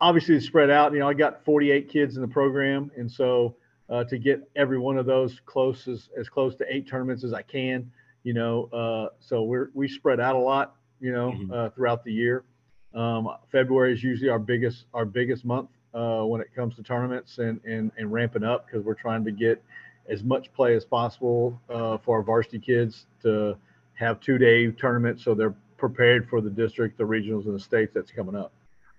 obviously 0.00 0.36
it's 0.36 0.46
spread 0.46 0.70
out. 0.70 0.92
You 0.92 1.00
know, 1.00 1.08
I 1.08 1.14
got 1.14 1.44
48 1.44 1.88
kids 1.88 2.16
in 2.16 2.22
the 2.22 2.28
program, 2.28 2.90
and 2.96 3.10
so 3.10 3.56
uh, 3.88 4.04
to 4.04 4.18
get 4.18 4.48
every 4.56 4.78
one 4.78 4.98
of 4.98 5.06
those 5.06 5.40
close 5.46 5.88
as, 5.88 6.08
as 6.18 6.28
close 6.28 6.54
to 6.56 6.64
eight 6.68 6.88
tournaments 6.88 7.24
as 7.24 7.32
I 7.32 7.42
can, 7.42 7.90
you 8.22 8.32
know, 8.32 8.64
uh, 8.72 9.14
so 9.20 9.42
we're 9.42 9.70
we 9.74 9.88
spread 9.88 10.20
out 10.20 10.34
a 10.34 10.38
lot, 10.38 10.76
you 11.00 11.12
know, 11.12 11.32
mm-hmm. 11.32 11.52
Uh, 11.52 11.70
throughout 11.70 12.04
the 12.04 12.12
year. 12.12 12.44
Um, 12.94 13.28
February 13.50 13.92
is 13.92 14.02
usually 14.02 14.30
our 14.30 14.38
biggest 14.38 14.86
our 14.94 15.04
biggest 15.04 15.44
month 15.44 15.68
uh, 15.92 16.22
when 16.22 16.40
it 16.40 16.48
comes 16.54 16.76
to 16.76 16.82
tournaments 16.82 17.38
and 17.38 17.60
and, 17.64 17.92
and 17.98 18.12
ramping 18.12 18.44
up 18.44 18.66
because 18.66 18.84
we're 18.84 18.94
trying 18.94 19.24
to 19.24 19.32
get 19.32 19.62
as 20.08 20.22
much 20.22 20.52
play 20.52 20.74
as 20.74 20.84
possible 20.84 21.60
uh, 21.70 21.98
for 21.98 22.18
our 22.18 22.22
varsity 22.22 22.58
kids 22.58 23.06
to 23.22 23.56
have 23.94 24.20
two 24.20 24.38
day 24.38 24.70
tournaments 24.72 25.24
so 25.24 25.34
they're 25.34 25.54
prepared 25.76 26.28
for 26.28 26.40
the 26.40 26.50
district, 26.50 26.98
the 26.98 27.04
regionals, 27.04 27.44
and 27.46 27.54
the 27.54 27.60
states 27.60 27.92
that's 27.94 28.10
coming 28.10 28.34
up. 28.34 28.52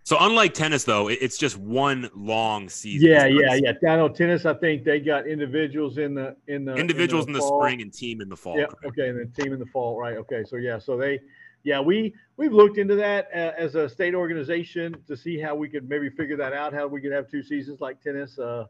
So 0.04 0.18
unlike 0.20 0.54
tennis, 0.54 0.84
though, 0.84 1.08
it's 1.08 1.36
just 1.36 1.58
one 1.58 2.12
long 2.16 2.70
season. 2.70 3.10
Yeah, 3.10 3.26
yeah, 3.26 3.56
yeah. 3.56 3.72
Down 3.84 4.00
on 4.00 4.14
tennis, 4.14 4.46
I 4.46 4.54
think 4.54 4.84
they 4.84 5.00
got 5.00 5.26
individuals 5.26 5.98
in 5.98 6.14
the 6.14 6.36
in 6.48 6.64
the 6.64 6.76
individuals 6.76 7.26
in 7.26 7.34
the, 7.34 7.40
in 7.40 7.42
the 7.42 7.58
spring 7.58 7.82
and 7.82 7.92
team 7.92 8.22
in 8.22 8.30
the 8.30 8.36
fall. 8.36 8.56
Yeah. 8.56 8.68
Correct? 8.68 8.86
Okay, 8.86 9.10
and 9.10 9.18
then 9.18 9.32
team 9.32 9.52
in 9.52 9.58
the 9.58 9.66
fall. 9.66 10.00
Right. 10.00 10.16
Okay. 10.18 10.44
So 10.48 10.58
yeah. 10.58 10.78
So 10.78 10.96
they, 10.96 11.20
yeah, 11.64 11.80
we 11.80 12.14
we've 12.38 12.54
looked 12.54 12.78
into 12.78 12.94
that 12.98 13.30
uh, 13.34 13.54
as 13.58 13.74
a 13.74 13.90
state 13.90 14.14
organization 14.14 14.96
to 15.08 15.18
see 15.18 15.40
how 15.40 15.56
we 15.56 15.68
could 15.68 15.90
maybe 15.90 16.12
figure 16.12 16.38
that 16.38 16.54
out. 16.54 16.72
How 16.72 16.86
we 16.86 17.02
could 17.02 17.12
have 17.12 17.28
two 17.28 17.42
seasons 17.42 17.82
like 17.82 18.00
tennis. 18.00 18.38
Uh, 18.38 18.66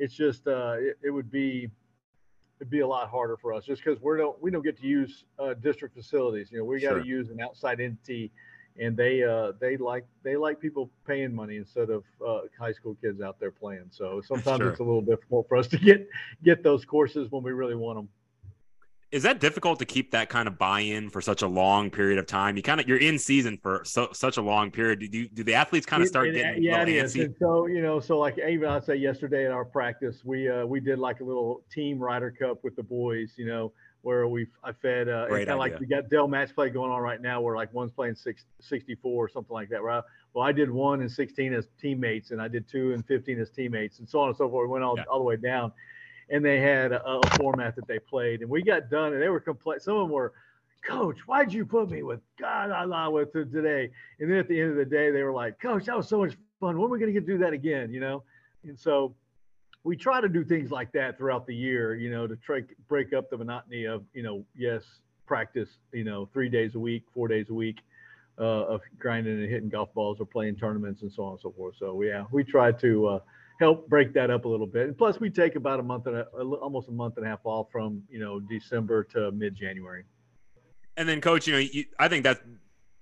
it's 0.00 0.14
just 0.14 0.48
uh, 0.48 0.76
it, 0.78 0.98
it, 1.04 1.10
would 1.10 1.30
be 1.30 1.68
it'd 2.58 2.70
be 2.70 2.80
a 2.80 2.86
lot 2.86 3.08
harder 3.08 3.36
for 3.36 3.52
us 3.52 3.64
just 3.64 3.84
because 3.84 4.00
we 4.02 4.16
don't 4.16 4.40
we 4.42 4.50
don't 4.50 4.64
get 4.64 4.78
to 4.80 4.86
use 4.86 5.24
uh, 5.38 5.54
district 5.54 5.94
facilities. 5.94 6.50
You 6.50 6.58
know, 6.58 6.64
we 6.64 6.80
got 6.80 6.94
to 6.94 6.96
sure. 6.96 7.04
use 7.04 7.28
an 7.28 7.40
outside 7.40 7.80
entity, 7.80 8.32
and 8.78 8.96
they 8.96 9.22
uh, 9.22 9.52
they 9.60 9.76
like 9.76 10.06
they 10.22 10.36
like 10.36 10.58
people 10.58 10.90
paying 11.06 11.34
money 11.34 11.58
instead 11.58 11.90
of 11.90 12.02
uh, 12.26 12.40
high 12.58 12.72
school 12.72 12.96
kids 13.00 13.20
out 13.20 13.38
there 13.38 13.50
playing. 13.50 13.86
So 13.90 14.22
sometimes 14.26 14.60
sure. 14.60 14.70
it's 14.70 14.80
a 14.80 14.84
little 14.84 15.02
difficult 15.02 15.46
for 15.48 15.58
us 15.58 15.68
to 15.68 15.78
get 15.78 16.08
get 16.42 16.62
those 16.62 16.84
courses 16.84 17.30
when 17.30 17.42
we 17.42 17.52
really 17.52 17.76
want 17.76 17.98
them 17.98 18.08
is 19.12 19.24
that 19.24 19.40
difficult 19.40 19.78
to 19.80 19.84
keep 19.84 20.12
that 20.12 20.28
kind 20.28 20.46
of 20.46 20.56
buy-in 20.56 21.10
for 21.10 21.20
such 21.20 21.42
a 21.42 21.46
long 21.46 21.90
period 21.90 22.18
of 22.18 22.26
time? 22.26 22.56
You 22.56 22.62
kind 22.62 22.80
of 22.80 22.88
you're 22.88 22.98
in 22.98 23.18
season 23.18 23.58
for 23.60 23.82
so, 23.84 24.08
such 24.12 24.36
a 24.36 24.42
long 24.42 24.70
period. 24.70 25.00
Do 25.00 25.06
you, 25.18 25.28
do 25.28 25.42
the 25.42 25.54
athletes 25.54 25.84
kind 25.84 26.02
of 26.02 26.08
start 26.08 26.28
it, 26.28 26.34
getting 26.34 26.62
yeah, 26.62 26.82
it 26.82 26.88
is. 26.88 27.16
And 27.16 27.34
so 27.40 27.66
you 27.66 27.82
know, 27.82 27.98
so 27.98 28.18
like 28.18 28.38
even 28.38 28.68
I'd 28.68 28.84
say 28.84 28.96
yesterday 28.96 29.46
in 29.46 29.52
our 29.52 29.64
practice, 29.64 30.24
we 30.24 30.48
uh, 30.48 30.64
we 30.64 30.78
did 30.78 30.98
like 30.98 31.20
a 31.20 31.24
little 31.24 31.62
team 31.72 31.98
Ryder 31.98 32.30
Cup 32.30 32.62
with 32.62 32.76
the 32.76 32.84
boys. 32.84 33.32
You 33.36 33.46
know, 33.46 33.72
where 34.02 34.28
we 34.28 34.46
I 34.62 34.72
fed 34.72 35.08
uh, 35.08 35.26
kind 35.28 35.48
of 35.48 35.58
like 35.58 35.80
we 35.80 35.86
got 35.86 36.08
Dell 36.08 36.28
match 36.28 36.54
play 36.54 36.70
going 36.70 36.92
on 36.92 37.00
right 37.00 37.20
now, 37.20 37.40
where 37.40 37.56
like 37.56 37.74
one's 37.74 37.92
playing 37.92 38.14
six, 38.14 38.44
64 38.60 39.12
or 39.12 39.28
something 39.28 39.52
like 39.52 39.68
that. 39.70 39.82
Right? 39.82 40.04
Well, 40.34 40.46
I 40.46 40.52
did 40.52 40.70
one 40.70 41.00
and 41.00 41.10
16 41.10 41.52
as 41.52 41.66
teammates, 41.80 42.30
and 42.30 42.40
I 42.40 42.46
did 42.46 42.68
two 42.68 42.92
and 42.92 43.04
15 43.04 43.40
as 43.40 43.50
teammates, 43.50 43.98
and 43.98 44.08
so 44.08 44.20
on 44.20 44.28
and 44.28 44.36
so 44.36 44.48
forth. 44.48 44.68
We 44.68 44.72
went 44.72 44.84
all, 44.84 44.96
yeah. 44.96 45.04
all 45.10 45.18
the 45.18 45.24
way 45.24 45.36
down 45.36 45.72
and 46.30 46.44
they 46.44 46.60
had 46.60 46.92
a, 46.92 47.04
a, 47.04 47.30
format 47.36 47.74
that 47.76 47.86
they 47.86 47.98
played, 47.98 48.40
and 48.40 48.48
we 48.48 48.62
got 48.62 48.88
done, 48.88 49.12
and 49.12 49.20
they 49.20 49.28
were 49.28 49.40
complete. 49.40 49.82
Some 49.82 49.96
of 49.96 50.02
them 50.02 50.10
were, 50.10 50.32
Coach, 50.86 51.18
why'd 51.26 51.52
you 51.52 51.66
put 51.66 51.90
me 51.90 52.02
with 52.02 52.20
God 52.38 52.70
Allah 52.70 53.10
with 53.10 53.32
today? 53.32 53.90
And 54.18 54.30
then 54.30 54.38
at 54.38 54.48
the 54.48 54.58
end 54.58 54.70
of 54.70 54.76
the 54.76 54.84
day, 54.84 55.10
they 55.10 55.22
were 55.22 55.32
like, 55.32 55.60
Coach, 55.60 55.86
that 55.86 55.96
was 55.96 56.08
so 56.08 56.18
much 56.18 56.36
fun. 56.60 56.78
When 56.78 56.88
are 56.88 56.92
we 56.92 56.98
going 56.98 57.12
to 57.12 57.20
get 57.20 57.26
to 57.26 57.32
do 57.32 57.38
that 57.38 57.52
again? 57.52 57.92
You 57.92 58.00
know, 58.00 58.22
and 58.64 58.78
so 58.78 59.14
we 59.82 59.96
try 59.96 60.20
to 60.20 60.28
do 60.28 60.44
things 60.44 60.70
like 60.70 60.92
that 60.92 61.18
throughout 61.18 61.46
the 61.46 61.54
year. 61.54 61.94
You 61.94 62.10
know, 62.10 62.26
to 62.26 62.36
try 62.36 62.62
break 62.88 63.12
up 63.12 63.28
the 63.28 63.36
monotony 63.36 63.84
of 63.84 64.04
you 64.14 64.22
know, 64.22 64.44
yes, 64.56 64.84
practice. 65.26 65.68
You 65.92 66.04
know, 66.04 66.28
three 66.32 66.48
days 66.48 66.76
a 66.76 66.78
week, 66.78 67.04
four 67.12 67.28
days 67.28 67.50
a 67.50 67.54
week. 67.54 67.80
Uh, 68.38 68.64
of 68.64 68.80
grinding 68.98 69.38
and 69.38 69.50
hitting 69.50 69.68
golf 69.68 69.92
balls 69.92 70.18
or 70.18 70.24
playing 70.24 70.56
tournaments 70.56 71.02
and 71.02 71.12
so 71.12 71.24
on 71.24 71.32
and 71.32 71.40
so 71.40 71.50
forth. 71.50 71.74
So 71.78 72.00
yeah, 72.00 72.24
we 72.30 72.42
try 72.42 72.72
to 72.72 73.06
uh, 73.06 73.18
help 73.60 73.88
break 73.88 74.12
that 74.14 74.30
up 74.30 74.46
a 74.46 74.48
little 74.48 74.66
bit. 74.66 74.88
And 74.88 74.98
plus, 74.98 75.20
we 75.20 75.30
take 75.30 75.54
about 75.54 75.78
a 75.78 75.82
month 75.82 76.06
and 76.06 76.16
a, 76.16 76.24
almost 76.24 76.88
a 76.88 76.92
month 76.92 77.18
and 77.18 77.26
a 77.26 77.28
half 77.28 77.40
off 77.44 77.70
from 77.70 78.02
you 78.10 78.18
know 78.18 78.40
December 78.40 79.04
to 79.04 79.30
mid 79.30 79.54
January. 79.54 80.04
And 80.96 81.08
then, 81.08 81.20
coach, 81.20 81.46
you 81.46 81.52
know, 81.52 81.58
you, 81.60 81.84
I 81.98 82.08
think 82.08 82.24
that 82.24 82.40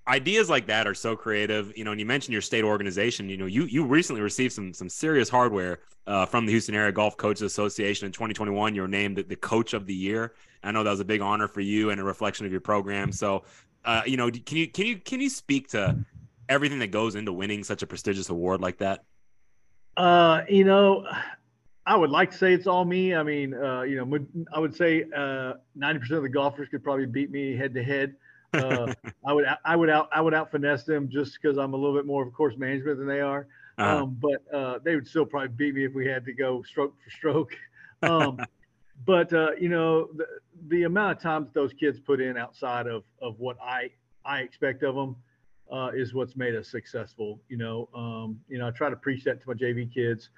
ideas 0.07 0.51
like 0.51 0.67
that 0.67 0.87
are 0.87 0.95
so 0.95 1.17
creative. 1.17 1.73
You 1.77 1.85
know, 1.85 1.93
and 1.93 2.01
you 2.01 2.07
mentioned 2.07 2.33
your 2.33 2.43
state 2.43 2.65
organization. 2.65 3.29
You 3.31 3.37
know, 3.37 3.47
you 3.47 3.65
you 3.65 3.85
recently 3.85 4.21
received 4.21 4.53
some 4.53 4.75
some 4.75 4.89
serious 4.89 5.29
hardware 5.29 5.79
uh, 6.07 6.27
from 6.27 6.45
the 6.45 6.53
Houston 6.53 6.75
Area 6.75 6.93
Golf 6.93 7.17
Coaches 7.17 7.43
Association 7.43 8.07
in 8.07 8.13
2021. 8.13 8.75
You 8.75 8.83
were 8.83 8.89
named 8.89 9.25
the, 9.29 9.37
coach 9.37 9.75
of 9.75 9.87
the 9.87 9.95
year. 9.95 10.35
I 10.63 10.73
know 10.73 10.83
that 10.83 10.91
was 10.91 11.01
a 11.01 11.05
big 11.05 11.21
honor 11.21 11.47
for 11.47 11.61
you 11.61 11.91
and 11.91 12.01
a 12.01 12.05
reflection 12.05 12.47
of 12.47 12.53
your 12.53 12.61
program. 12.61 13.13
So, 13.13 13.45
uh, 13.85 14.03
you 14.07 14.17
know, 14.17 14.31
can 14.31 14.57
you 14.57 14.69
can 14.69 14.87
you 14.87 14.97
can 14.99 15.21
you 15.21 15.31
speak 15.31 15.69
to 15.69 16.05
everything 16.49 16.81
that 16.81 16.91
goes 16.91 17.15
into 17.15 17.33
winning 17.33 17.63
such 17.63 17.83
a 17.83 17.87
prestigious 17.87 18.29
award 18.29 18.61
like 18.61 18.79
that? 18.79 19.05
Uh, 19.99 20.45
you 20.49 20.65
know, 20.65 21.05
I 21.85 21.97
would 21.97 22.11
like 22.11 22.31
to 22.31 22.37
say 22.39 22.55
it's 22.55 22.69
all 22.69 22.85
me. 22.85 23.15
I 23.15 23.23
mean, 23.25 23.53
uh, 23.53 23.83
you 23.83 23.97
know, 23.97 24.19
I 24.55 24.61
would 24.61 24.75
say 24.75 25.05
uh, 25.15 25.55
90% 25.77 26.11
of 26.13 26.23
the 26.23 26.29
golfers 26.29 26.69
could 26.69 26.85
probably 26.85 27.07
beat 27.07 27.33
me 27.33 27.57
head 27.57 27.75
to 27.75 27.83
head. 27.83 28.15
Uh, 28.55 28.95
I 29.27 29.33
would 29.33 29.45
I 29.65 29.77
would 29.77 29.91
out 29.91 30.09
I 30.13 30.21
would 30.21 30.35
out 30.35 30.51
finesse 30.51 30.85
them 30.85 31.09
just 31.09 31.39
because 31.41 31.59
I'm 31.59 31.75
a 31.75 31.77
little 31.77 31.97
bit 31.97 32.07
more 32.07 32.27
of 32.27 32.33
course 32.33 32.57
management 32.57 32.99
than 32.99 33.09
they 33.09 33.21
are. 33.21 33.49
Uh-huh. 33.77 34.03
Um, 34.05 34.19
but 34.21 34.55
uh, 34.55 34.79
they 34.85 34.95
would 34.95 35.07
still 35.07 35.27
probably 35.27 35.49
beat 35.49 35.75
me 35.75 35.85
if 35.85 35.95
we 35.95 36.07
had 36.07 36.25
to 36.27 36.33
go 36.33 36.63
stroke 36.63 36.95
for 37.03 37.11
stroke. 37.11 37.51
Um, 38.01 38.39
but 39.05 39.33
uh, 39.33 39.51
you 39.59 39.69
know 39.69 40.07
the 40.15 40.25
the 40.69 40.85
amount 40.85 41.17
of 41.17 41.21
time 41.21 41.43
that 41.43 41.53
those 41.53 41.73
kids 41.73 41.99
put 41.99 42.21
in 42.21 42.37
outside 42.37 42.87
of 42.87 43.03
of 43.21 43.41
what 43.41 43.57
I 43.61 43.91
I 44.25 44.43
expect 44.43 44.85
of 44.85 44.95
them 44.95 45.17
uh, 45.73 45.91
is 45.95 46.15
what's 46.15 46.37
made 46.37 46.55
us 46.55 46.69
successful. 46.69 47.41
You 47.49 47.59
know, 47.59 47.89
um, 47.95 48.41
you 48.49 48.59
know 48.59 48.67
I 48.67 48.71
try 48.71 48.91
to 48.91 48.97
preach 48.97 49.25
that 49.25 49.41
to 49.43 49.49
my 49.49 49.55
JV 49.55 49.93
kids. 49.93 50.31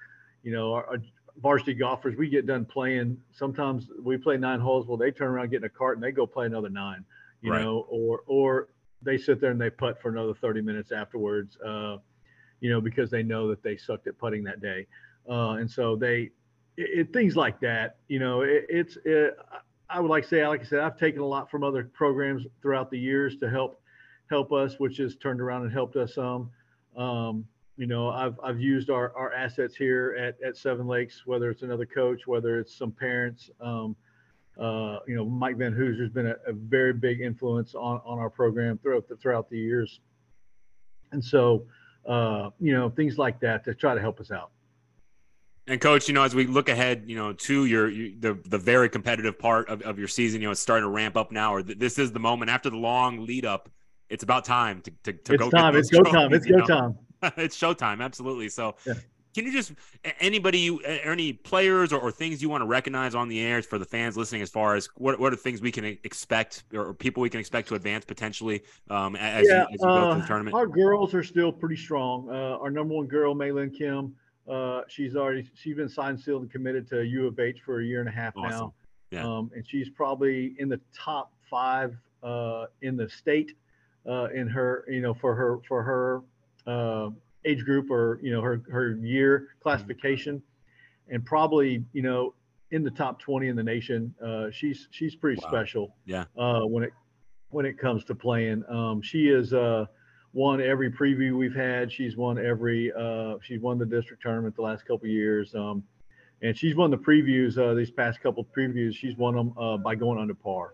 You 0.43 0.51
know, 0.51 0.73
our, 0.73 0.85
our 0.87 0.97
varsity 1.41 1.73
golfers 1.73 2.15
we 2.15 2.29
get 2.29 2.45
done 2.45 2.65
playing. 2.65 3.17
Sometimes 3.31 3.87
we 4.01 4.17
play 4.17 4.37
nine 4.37 4.59
holes. 4.59 4.87
Well, 4.87 4.97
they 4.97 5.11
turn 5.11 5.29
around, 5.29 5.51
get 5.51 5.57
in 5.57 5.63
a 5.65 5.69
cart, 5.69 5.97
and 5.97 6.03
they 6.03 6.11
go 6.11 6.25
play 6.25 6.45
another 6.45 6.69
nine 6.69 7.05
you 7.41 7.51
right. 7.51 7.61
know, 7.61 7.85
or 7.89 8.21
or 8.27 8.69
they 9.01 9.17
sit 9.17 9.41
there 9.41 9.51
and 9.51 9.59
they 9.59 9.69
putt 9.69 9.99
for 10.01 10.09
another 10.09 10.33
30 10.33 10.61
minutes 10.61 10.91
afterwards, 10.91 11.57
uh, 11.65 11.97
you 12.59 12.69
know, 12.69 12.79
because 12.79 13.09
they 13.09 13.23
know 13.23 13.47
that 13.47 13.63
they 13.63 13.75
sucked 13.75 14.07
at 14.07 14.17
putting 14.17 14.43
that 14.43 14.61
day, 14.61 14.85
uh, 15.29 15.53
and 15.53 15.69
so 15.69 15.95
they 15.95 16.29
it, 16.77 16.99
it, 16.99 17.13
things 17.13 17.35
like 17.35 17.59
that, 17.59 17.97
you 18.07 18.19
know, 18.19 18.41
it, 18.41 18.65
it's 18.69 18.97
it, 19.03 19.35
I 19.89 19.99
would 19.99 20.09
like 20.09 20.23
to 20.23 20.29
say, 20.29 20.47
like 20.47 20.61
I 20.61 20.63
said, 20.63 20.79
I've 20.79 20.97
taken 20.97 21.21
a 21.21 21.25
lot 21.25 21.49
from 21.49 21.63
other 21.63 21.89
programs 21.93 22.45
throughout 22.61 22.91
the 22.91 22.99
years 22.99 23.37
to 23.37 23.49
help 23.49 23.80
help 24.31 24.51
us, 24.51 24.79
which 24.79 24.97
has 24.97 25.15
turned 25.15 25.41
around 25.41 25.63
and 25.63 25.71
helped 25.71 25.95
us 25.97 26.15
some. 26.15 26.49
Um, 26.97 27.45
you 27.77 27.85
know, 27.85 28.09
I've 28.09 28.39
I've 28.43 28.59
used 28.59 28.89
our 28.89 29.15
our 29.15 29.31
assets 29.33 29.75
here 29.75 30.15
at 30.19 30.41
at 30.41 30.57
Seven 30.57 30.87
Lakes, 30.87 31.23
whether 31.25 31.51
it's 31.51 31.61
another 31.61 31.85
coach, 31.85 32.25
whether 32.25 32.59
it's 32.59 32.75
some 32.75 32.91
parents. 32.91 33.51
Um, 33.59 33.95
uh, 34.59 34.99
you 35.07 35.15
know, 35.15 35.25
Mike 35.25 35.57
Van 35.57 35.73
Hooser's 35.73 36.09
been 36.09 36.27
a, 36.27 36.35
a, 36.45 36.53
very 36.53 36.93
big 36.93 37.21
influence 37.21 37.73
on, 37.73 38.01
on 38.05 38.19
our 38.19 38.29
program 38.29 38.77
throughout 38.77 39.07
the, 39.07 39.15
throughout 39.15 39.49
the 39.49 39.57
years. 39.57 40.01
And 41.13 41.23
so, 41.23 41.65
uh, 42.05 42.49
you 42.59 42.73
know, 42.73 42.89
things 42.89 43.17
like 43.17 43.39
that 43.39 43.63
to 43.63 43.73
try 43.73 43.95
to 43.95 44.01
help 44.01 44.19
us 44.19 44.29
out. 44.29 44.51
And 45.67 45.79
coach, 45.79 46.09
you 46.09 46.13
know, 46.13 46.23
as 46.23 46.35
we 46.35 46.47
look 46.47 46.67
ahead, 46.67 47.03
you 47.07 47.15
know, 47.15 47.31
to 47.33 47.65
your, 47.65 47.89
the 47.89 48.37
the 48.45 48.57
very 48.57 48.89
competitive 48.89 49.39
part 49.39 49.69
of, 49.69 49.81
of 49.83 49.97
your 49.97 50.07
season, 50.07 50.41
you 50.41 50.47
know, 50.47 50.51
it's 50.51 50.59
starting 50.59 50.83
to 50.83 50.89
ramp 50.89 51.15
up 51.15 51.31
now, 51.31 51.53
or 51.55 51.63
th- 51.63 51.79
this 51.79 51.97
is 51.97 52.11
the 52.11 52.19
moment 52.19 52.51
after 52.51 52.69
the 52.69 52.77
long 52.77 53.25
lead 53.25 53.45
up. 53.45 53.69
It's 54.11 54.23
about 54.23 54.45
time 54.45 54.81
to 54.81 54.91
to, 55.03 55.13
to 55.13 55.33
it's 55.33 55.43
go. 55.43 55.49
Time. 55.49 55.75
It's 55.75 55.89
go 55.89 56.03
time. 56.03 56.33
It's 56.33 56.45
go 56.45 56.57
know? 56.57 56.65
time. 56.65 56.97
it's 57.37 57.57
showtime. 57.57 58.01
Absolutely. 58.01 58.49
So, 58.49 58.75
yeah. 58.85 58.93
Can 59.33 59.45
you 59.45 59.53
just 59.53 59.71
anybody 60.19 60.59
you 60.59 60.81
any 60.81 61.31
players 61.31 61.93
or, 61.93 62.01
or, 62.01 62.11
things 62.11 62.41
you 62.41 62.49
want 62.49 62.63
to 62.63 62.65
recognize 62.65 63.15
on 63.15 63.29
the 63.29 63.39
air 63.39 63.61
for 63.61 63.77
the 63.79 63.85
fans 63.85 64.17
listening 64.17 64.41
as 64.41 64.49
far 64.49 64.75
as 64.75 64.89
what 64.97 65.21
what 65.21 65.31
are 65.31 65.37
things 65.37 65.61
we 65.61 65.71
can 65.71 65.85
expect 65.85 66.65
or 66.73 66.93
people 66.93 67.21
we 67.21 67.29
can 67.29 67.39
expect 67.39 67.69
to 67.69 67.75
advance 67.75 68.03
potentially 68.03 68.61
um, 68.89 69.15
as, 69.15 69.47
yeah, 69.47 69.53
you, 69.53 69.61
as 69.61 69.67
you 69.71 69.77
go 69.77 69.87
uh, 69.87 70.11
through 70.11 70.21
the 70.21 70.27
tournament? 70.27 70.53
Our 70.53 70.67
girls 70.67 71.13
are 71.13 71.23
still 71.23 71.49
pretty 71.53 71.77
strong. 71.77 72.27
Uh, 72.29 72.57
our 72.57 72.69
number 72.69 72.93
one 72.93 73.07
girl, 73.07 73.33
Maylin 73.33 73.73
Kim, 73.73 74.13
uh, 74.49 74.81
she's 74.89 75.15
already 75.15 75.49
she's 75.55 75.77
been 75.77 75.87
signed, 75.87 76.19
sealed, 76.19 76.41
and 76.41 76.51
committed 76.51 76.89
to 76.89 77.01
U 77.01 77.27
of 77.27 77.39
H 77.39 77.61
for 77.65 77.79
a 77.79 77.85
year 77.85 78.01
and 78.01 78.09
a 78.09 78.11
half 78.11 78.35
awesome. 78.35 78.51
now. 78.51 78.73
Yeah. 79.11 79.25
Um, 79.25 79.49
and 79.55 79.65
she's 79.65 79.89
probably 79.89 80.55
in 80.57 80.67
the 80.67 80.81
top 80.93 81.31
five 81.49 81.95
uh, 82.21 82.65
in 82.81 82.97
the 82.97 83.09
state 83.09 83.53
uh, 84.07 84.27
in 84.33 84.47
her 84.47 84.85
you 84.89 85.01
know 85.01 85.13
for 85.13 85.35
her 85.35 85.59
for 85.67 85.83
her 85.83 86.21
uh, 86.67 87.09
age 87.45 87.63
group 87.63 87.89
or 87.89 88.19
you 88.21 88.31
know 88.31 88.41
her 88.41 88.61
her 88.71 88.97
year 88.97 89.49
classification, 89.61 90.41
and 91.09 91.25
probably 91.25 91.83
you 91.93 92.01
know 92.01 92.33
in 92.71 92.83
the 92.83 92.91
top 92.91 93.19
20 93.19 93.49
in 93.49 93.55
the 93.55 93.63
nation. 93.63 94.13
Uh, 94.23 94.49
she's 94.51 94.87
she's 94.91 95.15
pretty 95.15 95.39
wow. 95.43 95.49
special. 95.49 95.95
Yeah. 96.05 96.25
Uh, 96.37 96.61
when 96.61 96.83
it 96.83 96.93
when 97.49 97.65
it 97.65 97.77
comes 97.77 98.03
to 98.05 98.15
playing, 98.15 98.63
um, 98.69 99.01
she 99.01 99.27
is 99.27 99.53
uh, 99.53 99.85
won 100.33 100.61
every 100.61 100.91
preview 100.91 101.37
we've 101.37 101.55
had. 101.55 101.91
She's 101.91 102.15
won 102.15 102.43
every. 102.43 102.91
Uh, 102.91 103.35
she's 103.41 103.59
won 103.59 103.77
the 103.77 103.85
district 103.85 104.23
tournament 104.23 104.55
the 104.55 104.61
last 104.61 104.85
couple 104.85 105.07
years. 105.07 105.53
Um, 105.53 105.83
and 106.41 106.57
she's 106.57 106.75
won 106.75 106.89
the 106.89 106.97
previews 106.97 107.57
uh, 107.57 107.75
these 107.75 107.91
past 107.91 108.21
couple 108.21 108.45
previews. 108.57 108.95
She's 108.95 109.15
won 109.15 109.35
them 109.35 109.53
uh, 109.57 109.77
by 109.77 109.95
going 109.95 110.19
under 110.19 110.33
par. 110.33 110.73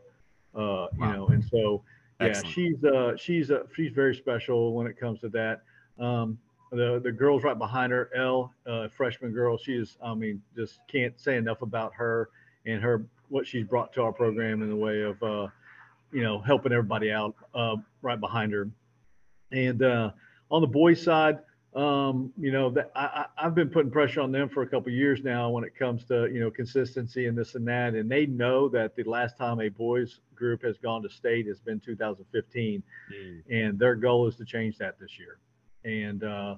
Uh, 0.56 0.60
wow. 0.60 0.90
You 1.00 1.06
know, 1.14 1.28
and 1.28 1.44
so 1.44 1.84
yeah, 2.20 2.42
she's 2.42 2.84
uh, 2.84 3.16
she's 3.18 3.52
uh, 3.52 3.64
she's 3.76 3.92
very 3.92 4.16
special 4.16 4.74
when 4.74 4.88
it 4.88 5.00
comes 5.00 5.20
to 5.22 5.30
that. 5.30 5.62
Um, 6.00 6.38
the 6.72 7.00
the 7.04 7.12
girls 7.12 7.44
right 7.44 7.58
behind 7.58 7.92
her, 7.92 8.10
Elle, 8.16 8.54
uh, 8.66 8.88
freshman 8.90 9.32
girl. 9.32 9.58
She 9.58 9.74
is, 9.74 9.98
I 10.04 10.14
mean, 10.14 10.42
just 10.56 10.80
can't 10.88 11.20
say 11.20 11.38
enough 11.38 11.62
about 11.62 11.94
her 11.96 12.30
and 12.66 12.82
her 12.82 13.06
what 13.30 13.46
she's 13.46 13.66
brought 13.66 13.94
to 13.94 14.02
our 14.02 14.12
program 14.12 14.62
in 14.62 14.70
the 14.70 14.76
way 14.76 15.02
of, 15.02 15.22
uh, 15.22 15.48
you 16.12 16.24
know, 16.24 16.40
helping 16.40 16.72
everybody 16.72 17.12
out 17.12 17.36
uh, 17.54 17.76
right 18.02 18.20
behind 18.20 18.54
her. 18.54 18.70
And 19.52 19.84
uh, 19.84 20.12
on 20.50 20.62
the 20.62 20.68
boys' 20.68 21.02
side, 21.02 21.40
um, 21.76 22.32
you 22.38 22.52
know, 22.52 22.70
that 22.72 22.92
I, 22.96 23.26
have 23.36 23.54
been 23.54 23.70
putting 23.70 23.92
pressure 23.92 24.22
on 24.22 24.32
them 24.32 24.50
for 24.50 24.64
a 24.64 24.68
couple 24.68 24.92
years 24.92 25.24
now 25.24 25.50
when 25.50 25.64
it 25.64 25.76
comes 25.76 26.06
to 26.06 26.28
you 26.32 26.40
know 26.40 26.50
consistency 26.50 27.28
and 27.28 27.38
this 27.38 27.56
and 27.56 27.68
that, 27.68 27.94
and 27.94 28.10
they 28.10 28.26
know 28.26 28.68
that 28.70 28.96
the 28.96 29.04
last 29.04 29.38
time 29.38 29.60
a 29.60 29.70
boys 29.70 30.20
group 30.34 30.64
has 30.64 30.78
gone 30.78 31.04
to 31.04 31.10
state 31.10 31.46
has 31.48 31.60
been 31.60 31.80
2015, 31.80 32.84
mm. 33.14 33.42
and 33.50 33.78
their 33.78 33.96
goal 33.96 34.28
is 34.28 34.36
to 34.36 34.46
change 34.46 34.78
that 34.78 35.00
this 35.00 35.20
year 35.20 35.40
and 35.88 36.24
uh, 36.24 36.56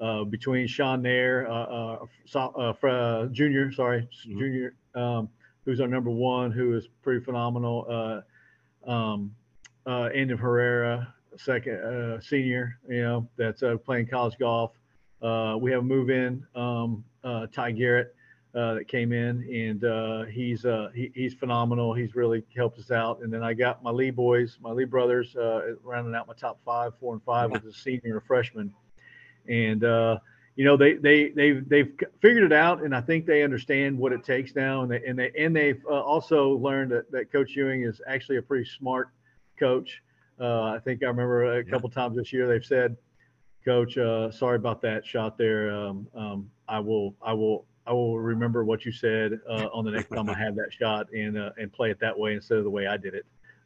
uh, 0.00 0.24
between 0.24 0.66
Sean 0.66 1.02
Nair, 1.02 1.50
uh, 1.50 2.06
uh, 2.34 3.26
Junior, 3.26 3.72
sorry, 3.72 4.02
mm-hmm. 4.02 4.38
Junior, 4.38 4.74
um, 4.94 5.28
who's 5.64 5.80
our 5.80 5.88
number 5.88 6.10
one, 6.10 6.52
who 6.52 6.74
is 6.76 6.88
pretty 7.02 7.24
phenomenal. 7.24 8.22
Um, 8.86 9.34
uh, 9.86 10.08
Andy 10.14 10.36
Herrera, 10.36 11.14
second 11.38 12.22
senior, 12.22 12.78
you 12.88 13.02
know, 13.02 13.28
that's 13.36 13.62
playing 13.84 14.06
college 14.06 14.38
golf. 14.38 14.72
we 15.22 15.70
have 15.70 15.80
a 15.80 15.82
move 15.82 16.10
in, 16.10 16.44
um, 16.54 17.04
Ty 17.52 17.72
Garrett. 17.72 18.14
Uh, 18.54 18.74
that 18.74 18.88
came 18.88 19.12
in, 19.12 19.46
and 19.54 19.84
uh, 19.84 20.24
he's 20.24 20.64
uh, 20.64 20.88
he, 20.94 21.12
he's 21.14 21.34
phenomenal. 21.34 21.92
He's 21.92 22.14
really 22.14 22.42
helped 22.56 22.78
us 22.78 22.90
out. 22.90 23.20
And 23.20 23.30
then 23.30 23.42
I 23.42 23.52
got 23.52 23.82
my 23.82 23.90
Lee 23.90 24.10
boys, 24.10 24.58
my 24.62 24.70
Lee 24.70 24.86
brothers, 24.86 25.36
rounding 25.84 26.14
out 26.14 26.26
my 26.26 26.32
top 26.32 26.58
five, 26.64 26.92
four 26.98 27.12
and 27.12 27.22
five, 27.22 27.50
with 27.50 27.64
a 27.66 27.72
senior 27.74 28.00
and 28.04 28.16
a 28.16 28.20
freshman. 28.22 28.72
And 29.48 29.82
you 30.56 30.64
know 30.64 30.78
they 30.78 30.94
they 30.94 31.28
they've 31.28 31.68
they've 31.68 31.92
figured 32.22 32.42
it 32.42 32.52
out, 32.52 32.82
and 32.82 32.96
I 32.96 33.02
think 33.02 33.26
they 33.26 33.42
understand 33.42 33.98
what 33.98 34.12
it 34.12 34.24
takes 34.24 34.56
now. 34.56 34.82
And 34.82 34.90
they 34.90 35.04
and 35.04 35.18
they 35.18 35.30
and 35.38 35.54
they've 35.54 35.84
also 35.86 36.52
learned 36.52 36.90
that, 36.90 37.12
that 37.12 37.30
Coach 37.30 37.54
Ewing 37.54 37.82
is 37.82 38.00
actually 38.08 38.38
a 38.38 38.42
pretty 38.42 38.68
smart 38.68 39.10
coach. 39.58 40.02
I 40.40 40.78
think 40.84 41.02
I 41.02 41.06
remember 41.06 41.58
a 41.58 41.64
couple 41.64 41.88
times 41.90 42.16
this 42.16 42.32
year 42.32 42.46
they've 42.48 42.64
said, 42.64 42.96
"Coach, 43.64 43.94
sorry 43.94 44.56
about 44.56 44.82
that 44.82 45.04
shot 45.04 45.38
there. 45.38 45.70
Um, 45.70 46.06
um, 46.14 46.50
I 46.68 46.80
will 46.80 47.14
I 47.22 47.32
will 47.32 47.66
I 47.88 47.92
will 47.92 48.18
remember 48.18 48.64
what 48.64 48.84
you 48.84 48.92
said 48.92 49.40
uh, 49.48 49.68
on 49.72 49.84
the 49.84 49.90
next 49.90 50.10
time 50.10 50.28
I 50.28 50.38
have 50.38 50.54
that 50.56 50.72
shot 50.78 51.10
and 51.12 51.38
uh, 51.38 51.50
and 51.56 51.72
play 51.72 51.90
it 51.90 51.98
that 52.00 52.16
way 52.16 52.34
instead 52.34 52.58
of 52.58 52.64
the 52.64 52.70
way 52.70 52.86
I 52.86 52.98
did 52.98 53.14
it. 53.14 53.24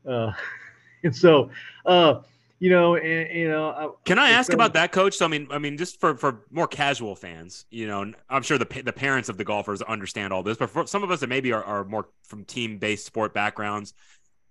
Uh, 0.09 0.33
and 1.03 1.15
so, 1.15 1.51
uh, 1.85 2.21
you 2.61 2.71
know, 2.71 2.95
and 2.95 3.37
you 3.37 3.49
know, 3.49 3.71
I, 3.71 3.89
can 4.05 4.21
I 4.21 4.31
ask 4.31 4.53
about 4.53 4.75
that, 4.75 4.93
Coach? 4.93 5.17
So 5.17 5.25
I 5.25 5.29
mean, 5.29 5.49
I 5.51 5.59
mean, 5.59 5.77
just 5.77 5.99
for 5.99 6.17
for 6.17 6.45
more 6.53 6.69
casual 6.69 7.17
fans, 7.17 7.67
you 7.71 7.89
know, 7.89 8.13
I'm 8.31 8.43
sure 8.43 8.59
the 8.59 8.83
the 8.83 8.93
parents 8.93 9.29
of 9.29 9.37
the 9.39 9.45
golfers 9.45 9.83
understand 9.83 10.33
all 10.33 10.45
this, 10.45 10.57
but 10.57 10.71
for 10.71 10.87
some 10.87 11.03
of 11.03 11.11
us 11.11 11.21
that 11.21 11.29
maybe 11.29 11.53
are, 11.53 11.65
are 11.65 11.85
more 11.85 12.07
from 12.23 12.45
team 12.45 12.79
based 12.79 13.05
sport 13.05 13.35
backgrounds, 13.35 13.93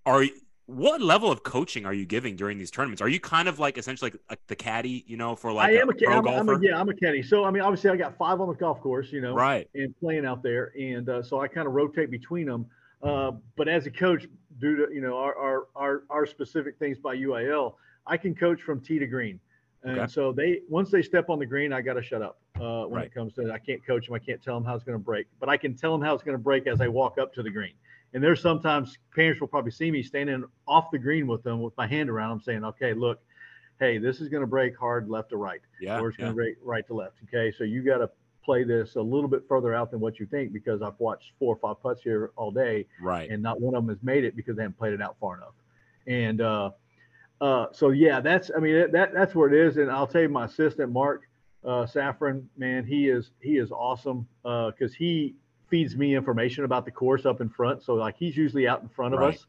are 0.06 0.26
what 0.66 1.02
level 1.02 1.32
of 1.32 1.44
coaching 1.44 1.86
are 1.86 1.94
you 1.94 2.06
giving 2.06 2.36
during 2.36 2.58
these 2.58 2.72
tournaments? 2.72 3.02
Are 3.02 3.10
you 3.10 3.20
kind 3.20 3.48
of 3.48 3.60
like 3.60 3.78
essentially 3.78 4.12
like, 4.12 4.22
like 4.30 4.48
the 4.48 4.56
caddy, 4.56 5.04
you 5.08 5.18
know, 5.18 5.36
for 5.36 5.52
like 5.52 5.70
I 5.70 5.82
am 5.82 5.90
a, 5.90 5.92
a 5.92 5.96
pro 5.96 6.18
I'm, 6.18 6.24
golfer? 6.24 6.54
I'm 6.54 6.64
a, 6.64 6.66
yeah, 6.66 6.80
I'm 6.80 6.90
a 6.90 6.94
caddy. 6.94 7.22
So 7.22 7.44
I 7.44 7.52
mean, 7.52 7.62
obviously, 7.62 7.90
I 7.90 7.96
got 7.96 8.18
five 8.18 8.40
on 8.40 8.48
the 8.48 8.56
golf 8.56 8.80
course, 8.82 9.12
you 9.12 9.22
know, 9.22 9.34
right, 9.34 9.70
and 9.76 9.98
playing 10.00 10.26
out 10.26 10.44
there, 10.44 10.72
and 10.80 11.08
uh, 11.10 11.24
so 11.24 11.42
I 11.42 11.48
kind 11.48 11.68
of 11.68 11.74
rotate 11.74 12.10
between 12.10 12.48
them. 12.48 12.66
Uh, 13.04 13.32
but 13.58 13.68
as 13.68 13.88
a 13.88 13.92
coach, 13.92 14.28
due 14.60 14.76
to 14.78 14.94
you 14.94 15.02
know 15.02 15.18
our, 15.18 15.36
our 15.36 15.68
our 15.76 16.04
our 16.10 16.26
specific 16.26 16.78
things 16.78 16.98
by 17.00 17.18
UIL, 17.18 17.76
I 18.06 18.18
can 18.18 18.36
coach 18.36 18.62
from 18.62 18.80
tee 18.80 19.00
to 19.00 19.08
green. 19.08 19.40
And 19.84 20.00
okay. 20.00 20.12
so 20.12 20.32
they 20.32 20.62
once 20.70 20.92
they 20.92 21.02
step 21.02 21.30
on 21.30 21.40
the 21.40 21.46
green, 21.46 21.74
I 21.74 21.82
got 21.82 21.94
to 21.94 22.04
shut 22.04 22.22
up 22.22 22.40
uh, 22.58 22.84
when 22.84 23.00
right. 23.00 23.06
it 23.06 23.14
comes 23.14 23.34
to 23.34 23.52
I 23.52 23.58
can't 23.58 23.86
coach 23.86 24.06
them. 24.06 24.16
I 24.16 24.20
can't 24.20 24.42
tell 24.42 24.54
them 24.54 24.64
how 24.64 24.76
it's 24.76 24.84
going 24.84 24.98
to 24.98 25.04
break, 25.04 25.26
but 25.40 25.50
I 25.50 25.58
can 25.58 25.76
tell 25.76 25.92
them 25.92 26.02
how 26.02 26.14
it's 26.14 26.24
going 26.24 26.38
to 26.38 26.44
break 26.44 26.68
as 26.68 26.82
I 26.82 26.88
walk 26.88 27.18
up 27.18 27.34
to 27.34 27.44
the 27.44 27.50
green. 27.50 27.74
And 28.14 28.24
there's 28.24 28.42
sometimes 28.42 28.98
parents 29.16 29.40
will 29.40 29.48
probably 29.48 29.72
see 29.72 29.90
me 29.90 30.04
standing 30.04 30.44
off 30.68 30.92
the 30.92 31.00
green 31.00 31.28
with 31.28 31.44
them 31.44 31.62
with 31.62 31.76
my 31.78 31.88
hand 31.88 32.10
around 32.10 32.30
them 32.30 32.42
saying, 32.42 32.64
okay, 32.66 32.94
look, 32.94 33.22
hey, 33.80 33.98
this 33.98 34.22
is 34.22 34.30
going 34.30 34.42
to 34.42 34.48
break 34.48 34.78
hard 34.78 35.10
left 35.10 35.30
to 35.30 35.38
right, 35.38 35.62
yeah, 35.82 36.00
or 36.00 36.10
it's 36.10 36.18
yeah. 36.18 36.26
going 36.26 36.34
to 36.34 36.36
break 36.36 36.56
right 36.64 36.86
to 36.88 36.94
left. 36.94 37.16
Okay, 37.28 37.54
so 37.58 37.64
you 37.64 37.84
got 37.84 37.98
to 37.98 38.10
play 38.44 38.64
this 38.64 38.96
a 38.96 39.02
little 39.02 39.28
bit 39.28 39.44
further 39.48 39.74
out 39.74 39.92
than 39.92 40.00
what 40.00 40.20
you 40.20 40.26
think 40.26 40.54
because 40.54 40.82
I've 40.82 41.00
watched 41.00 41.32
four 41.40 41.56
or 41.56 41.60
five 41.60 41.82
putts 41.82 42.02
here 42.02 42.32
all 42.36 42.52
day, 42.52 42.86
right, 43.02 43.30
and 43.30 43.42
not 43.42 43.60
one 43.60 43.76
of 43.76 43.86
them 43.86 43.96
has 43.96 44.04
made 44.04 44.24
it 44.24 44.36
because 44.36 44.56
they 44.56 44.62
haven't 44.62 44.78
played 44.78 44.94
it 44.94 45.02
out 45.02 45.18
far 45.20 45.38
enough. 45.38 45.54
And 46.08 46.42
uh, 46.42 46.72
uh, 47.42 47.68
so 47.72 47.90
yeah, 47.90 48.20
that's 48.22 48.52
I 48.56 48.60
mean 48.60 48.92
that 48.92 49.14
that's 49.14 49.36
where 49.36 49.52
it 49.52 49.68
is. 49.68 49.78
And 49.78 49.92
I'll 49.92 50.08
tell 50.08 50.22
you, 50.22 50.30
my 50.30 50.46
assistant 50.46 50.92
Mark 50.92 51.24
uh, 51.66 51.86
Saffron, 51.86 52.48
man, 52.58 52.86
he 52.86 53.10
is 53.10 53.32
he 53.42 53.58
is 53.58 53.72
awesome 53.72 54.28
because 54.44 54.92
uh, 54.92 54.96
he 54.98 55.36
feeds 55.72 55.96
me 55.96 56.16
information 56.16 56.66
about 56.66 56.86
the 56.86 56.92
course 56.92 57.26
up 57.26 57.42
in 57.42 57.50
front. 57.50 57.82
So 57.82 57.96
like 57.96 58.16
he's 58.18 58.38
usually 58.38 58.68
out 58.68 58.84
in 58.84 58.90
front 58.90 59.16
of 59.16 59.22
right. 59.22 59.34
us, 59.34 59.48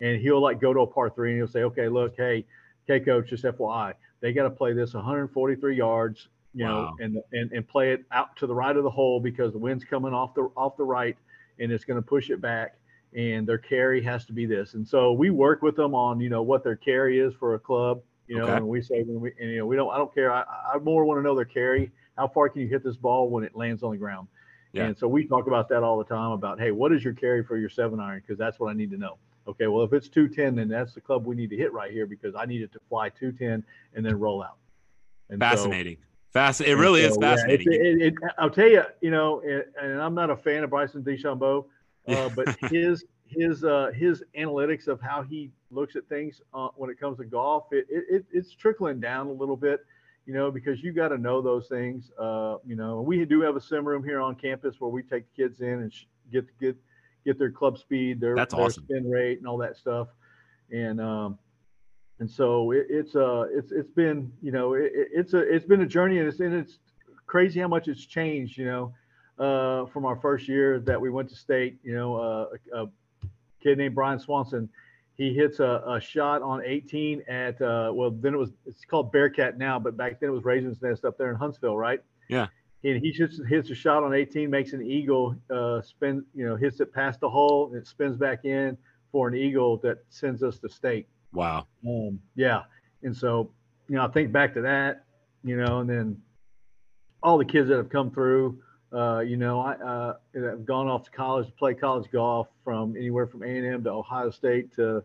and 0.00 0.20
he'll 0.20 0.40
like 0.40 0.60
go 0.60 0.72
to 0.72 0.80
a 0.80 0.86
par 0.86 1.10
three 1.10 1.30
and 1.30 1.38
he'll 1.38 1.48
say, 1.48 1.64
okay, 1.64 1.88
look, 1.88 2.14
hey, 2.16 2.44
okay, 2.88 3.04
coach, 3.04 3.30
just 3.30 3.42
FYI, 3.42 3.94
they 4.20 4.32
got 4.32 4.44
to 4.44 4.50
play 4.50 4.72
this 4.72 4.94
143 4.94 5.76
yards, 5.76 6.28
you 6.54 6.64
wow. 6.64 6.70
know, 6.70 6.96
and 7.00 7.16
and 7.32 7.50
and 7.50 7.66
play 7.66 7.92
it 7.92 8.04
out 8.12 8.36
to 8.36 8.46
the 8.46 8.54
right 8.54 8.76
of 8.76 8.84
the 8.84 8.90
hole 8.90 9.18
because 9.18 9.52
the 9.52 9.58
wind's 9.58 9.84
coming 9.84 10.12
off 10.12 10.34
the 10.34 10.42
off 10.56 10.76
the 10.76 10.84
right, 10.84 11.16
and 11.58 11.72
it's 11.72 11.84
going 11.84 12.00
to 12.00 12.06
push 12.06 12.30
it 12.30 12.40
back 12.40 12.76
and 13.14 13.46
their 13.46 13.58
carry 13.58 14.02
has 14.02 14.24
to 14.26 14.32
be 14.32 14.46
this. 14.46 14.74
And 14.74 14.86
so 14.86 15.12
we 15.12 15.30
work 15.30 15.62
with 15.62 15.76
them 15.76 15.94
on, 15.94 16.20
you 16.20 16.30
know, 16.30 16.42
what 16.42 16.64
their 16.64 16.76
carry 16.76 17.20
is 17.20 17.34
for 17.34 17.54
a 17.54 17.58
club, 17.58 18.00
you 18.26 18.38
know, 18.38 18.44
okay. 18.44 18.54
and 18.54 18.68
we 18.68 18.80
say, 18.80 19.02
when 19.02 19.20
we, 19.20 19.32
and, 19.38 19.50
you 19.50 19.58
know, 19.58 19.66
we 19.66 19.76
don't, 19.76 19.92
I 19.92 19.98
don't 19.98 20.14
care. 20.14 20.32
I, 20.32 20.44
I 20.74 20.78
more 20.78 21.04
want 21.04 21.18
to 21.18 21.22
know 21.22 21.34
their 21.34 21.44
carry. 21.44 21.90
How 22.16 22.28
far 22.28 22.48
can 22.48 22.62
you 22.62 22.68
hit 22.68 22.82
this 22.82 22.96
ball 22.96 23.28
when 23.28 23.44
it 23.44 23.54
lands 23.54 23.82
on 23.82 23.92
the 23.92 23.98
ground? 23.98 24.28
Yeah. 24.72 24.84
And 24.84 24.96
so 24.96 25.06
we 25.06 25.26
talk 25.26 25.46
about 25.46 25.68
that 25.68 25.82
all 25.82 25.98
the 25.98 26.04
time 26.04 26.32
about, 26.32 26.58
Hey, 26.58 26.70
what 26.70 26.92
is 26.92 27.04
your 27.04 27.12
carry 27.12 27.44
for 27.44 27.56
your 27.56 27.68
seven 27.68 28.00
iron? 28.00 28.22
Cause 28.26 28.38
that's 28.38 28.58
what 28.58 28.70
I 28.70 28.74
need 28.74 28.90
to 28.92 28.98
know. 28.98 29.18
Okay. 29.46 29.66
Well, 29.66 29.84
if 29.84 29.92
it's 29.92 30.08
210, 30.08 30.56
then 30.56 30.68
that's 30.68 30.94
the 30.94 31.00
club 31.00 31.26
we 31.26 31.34
need 31.34 31.50
to 31.50 31.56
hit 31.56 31.72
right 31.72 31.90
here 31.90 32.06
because 32.06 32.34
I 32.34 32.46
need 32.46 32.62
it 32.62 32.72
to 32.72 32.80
fly 32.88 33.08
210 33.08 33.64
and 33.94 34.06
then 34.06 34.18
roll 34.18 34.42
out. 34.42 34.56
And 35.28 35.40
Fascinating. 35.40 35.96
So, 35.96 36.06
Fascinating. 36.32 36.78
It 36.78 36.80
really 36.80 37.02
so, 37.02 37.08
is 37.08 37.16
fascinating. 37.18 37.72
Yeah, 37.72 37.78
it, 37.78 37.86
it, 37.86 38.02
it, 38.06 38.14
I'll 38.38 38.48
tell 38.48 38.68
you, 38.68 38.82
you 39.02 39.10
know, 39.10 39.42
and 39.42 40.00
I'm 40.00 40.14
not 40.14 40.30
a 40.30 40.36
fan 40.36 40.64
of 40.64 40.70
Bryson 40.70 41.02
DeChambeau, 41.02 41.66
uh, 42.08 42.30
but 42.30 42.56
his 42.70 43.04
his 43.26 43.64
uh, 43.64 43.90
his 43.94 44.22
analytics 44.36 44.88
of 44.88 45.00
how 45.00 45.22
he 45.22 45.50
looks 45.70 45.94
at 45.94 46.08
things 46.08 46.40
uh, 46.54 46.68
when 46.76 46.90
it 46.90 46.98
comes 46.98 47.18
to 47.18 47.24
golf, 47.24 47.64
it, 47.72 47.86
it, 47.88 48.24
it's 48.32 48.54
trickling 48.54 49.00
down 49.00 49.26
a 49.26 49.32
little 49.32 49.56
bit, 49.56 49.84
you 50.26 50.34
know, 50.34 50.50
because 50.50 50.82
you 50.82 50.92
got 50.92 51.08
to 51.08 51.18
know 51.18 51.42
those 51.42 51.66
things. 51.68 52.10
Uh, 52.18 52.56
you 52.64 52.76
know, 52.76 53.00
we 53.00 53.24
do 53.24 53.40
have 53.42 53.56
a 53.56 53.60
sim 53.60 53.86
room 53.86 54.04
here 54.04 54.20
on 54.20 54.34
campus 54.34 54.76
where 54.78 54.90
we 54.90 55.02
take 55.02 55.24
the 55.34 55.42
kids 55.42 55.60
in 55.60 55.80
and 55.80 55.92
get 56.32 56.46
get 56.58 56.76
get 57.24 57.38
their 57.38 57.50
club 57.50 57.78
speed, 57.78 58.20
their, 58.20 58.34
That's 58.34 58.54
their 58.54 58.64
awesome. 58.64 58.84
spin 58.84 59.08
rate, 59.08 59.38
and 59.38 59.46
all 59.46 59.58
that 59.58 59.76
stuff. 59.76 60.08
And 60.70 61.00
um, 61.00 61.38
and 62.18 62.30
so 62.30 62.70
it, 62.70 62.86
it's 62.88 63.16
uh 63.16 63.46
it's 63.52 63.72
it's 63.72 63.90
been 63.90 64.32
you 64.42 64.52
know 64.52 64.74
it, 64.74 64.90
it's 64.94 65.34
a 65.34 65.38
it's 65.38 65.66
been 65.66 65.82
a 65.82 65.86
journey 65.86 66.18
and 66.18 66.28
it's 66.28 66.40
and 66.40 66.54
it's 66.54 66.78
crazy 67.26 67.60
how 67.60 67.68
much 67.68 67.88
it's 67.88 68.04
changed. 68.04 68.56
You 68.58 68.66
know 68.66 68.94
uh, 69.38 69.86
from 69.86 70.04
our 70.04 70.16
first 70.16 70.48
year 70.48 70.80
that 70.80 71.00
we 71.00 71.10
went 71.10 71.28
to 71.30 71.36
state. 71.36 71.78
You 71.82 71.94
know, 71.94 72.16
uh, 72.16 72.46
a, 72.74 72.84
a, 72.84 72.86
kid 73.62 73.78
named 73.78 73.94
Brian 73.94 74.18
Swanson, 74.18 74.68
he 75.16 75.34
hits 75.34 75.60
a, 75.60 75.82
a 75.86 76.00
shot 76.00 76.42
on 76.42 76.62
18 76.64 77.22
at 77.28 77.60
uh, 77.60 77.90
well, 77.94 78.10
then 78.10 78.34
it 78.34 78.38
was 78.38 78.52
it's 78.66 78.84
called 78.84 79.12
Bearkat 79.12 79.56
now, 79.56 79.78
but 79.78 79.96
back 79.96 80.20
then 80.20 80.30
it 80.30 80.32
was 80.32 80.44
Raven's 80.44 80.80
Nest 80.82 81.04
up 81.04 81.18
there 81.18 81.30
in 81.30 81.36
Huntsville, 81.36 81.76
right? 81.76 82.00
Yeah. 82.28 82.46
And 82.84 83.00
he 83.00 83.12
just 83.12 83.40
hits 83.48 83.70
a 83.70 83.74
shot 83.74 84.02
on 84.02 84.12
18, 84.12 84.50
makes 84.50 84.72
an 84.72 84.82
eagle, 84.82 85.36
uh, 85.50 85.82
spin, 85.82 86.24
you 86.34 86.44
know, 86.44 86.56
hits 86.56 86.80
it 86.80 86.92
past 86.92 87.20
the 87.20 87.30
hole, 87.30 87.68
and 87.68 87.76
it 87.76 87.86
spins 87.86 88.16
back 88.16 88.44
in 88.44 88.76
for 89.12 89.28
an 89.28 89.34
eagle 89.34 89.76
that 89.78 89.98
sends 90.08 90.42
us 90.42 90.58
to 90.58 90.68
state. 90.68 91.06
Wow. 91.32 91.68
Um, 91.86 92.18
yeah. 92.34 92.62
And 93.04 93.16
so, 93.16 93.52
you 93.88 93.96
know, 93.96 94.04
I 94.04 94.08
think 94.08 94.32
back 94.32 94.54
to 94.54 94.62
that, 94.62 95.04
you 95.44 95.56
know, 95.56 95.80
and 95.80 95.88
then 95.88 96.20
all 97.22 97.38
the 97.38 97.44
kids 97.44 97.68
that 97.68 97.76
have 97.76 97.90
come 97.90 98.10
through, 98.10 98.58
uh, 98.92 99.20
you 99.20 99.36
know, 99.36 99.60
I 99.60 99.72
uh, 99.74 100.14
have 100.34 100.64
gone 100.64 100.88
off 100.88 101.04
to 101.04 101.10
college 101.10 101.46
to 101.46 101.52
play 101.52 101.74
college 101.74 102.10
golf 102.12 102.48
from 102.62 102.96
anywhere 102.96 103.26
from 103.26 103.42
A&M 103.42 103.84
to 103.84 103.90
Ohio 103.90 104.30
State 104.30 104.74
to 104.76 105.02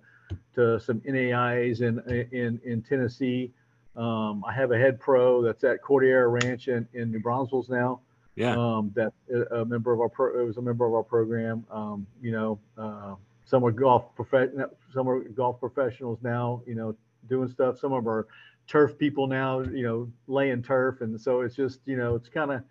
to 0.55 0.79
some 0.79 0.99
NAIAs 1.01 1.81
in 1.81 1.99
in 2.31 2.59
in 2.65 2.81
Tennessee. 2.81 3.51
Um, 3.95 4.43
I 4.45 4.53
have 4.53 4.71
a 4.71 4.77
head 4.77 4.99
pro 4.99 5.41
that's 5.41 5.63
at 5.63 5.81
Cordillera 5.81 6.27
Ranch 6.27 6.67
in, 6.67 6.87
in 6.93 7.11
New 7.11 7.19
Braunfels 7.19 7.69
now. 7.69 8.01
Yeah. 8.35 8.55
Um, 8.55 8.91
that 8.93 9.13
a 9.51 9.65
member 9.65 9.91
of 9.91 9.99
our 9.99 10.09
pro, 10.09 10.39
it 10.39 10.45
was 10.45 10.57
a 10.57 10.61
member 10.61 10.85
of 10.85 10.93
our 10.93 11.03
program. 11.03 11.65
Um, 11.71 12.05
you 12.21 12.31
know, 12.31 12.59
uh, 12.77 13.15
some 13.45 13.63
are 13.65 13.71
golf 13.71 14.13
prof- 14.15 14.51
some 14.93 15.09
are 15.09 15.21
golf 15.21 15.59
professionals 15.59 16.19
now. 16.21 16.61
You 16.67 16.75
know, 16.75 16.95
doing 17.27 17.49
stuff. 17.49 17.79
Some 17.79 17.93
of 17.93 18.03
them 18.03 18.13
are 18.13 18.27
turf 18.67 18.97
people 18.97 19.25
now. 19.25 19.61
You 19.61 19.83
know, 19.83 20.11
laying 20.27 20.61
turf, 20.61 21.01
and 21.01 21.19
so 21.19 21.41
it's 21.41 21.55
just 21.55 21.79
you 21.85 21.97
know 21.97 22.15
it's 22.15 22.29
kind 22.29 22.51
of 22.51 22.61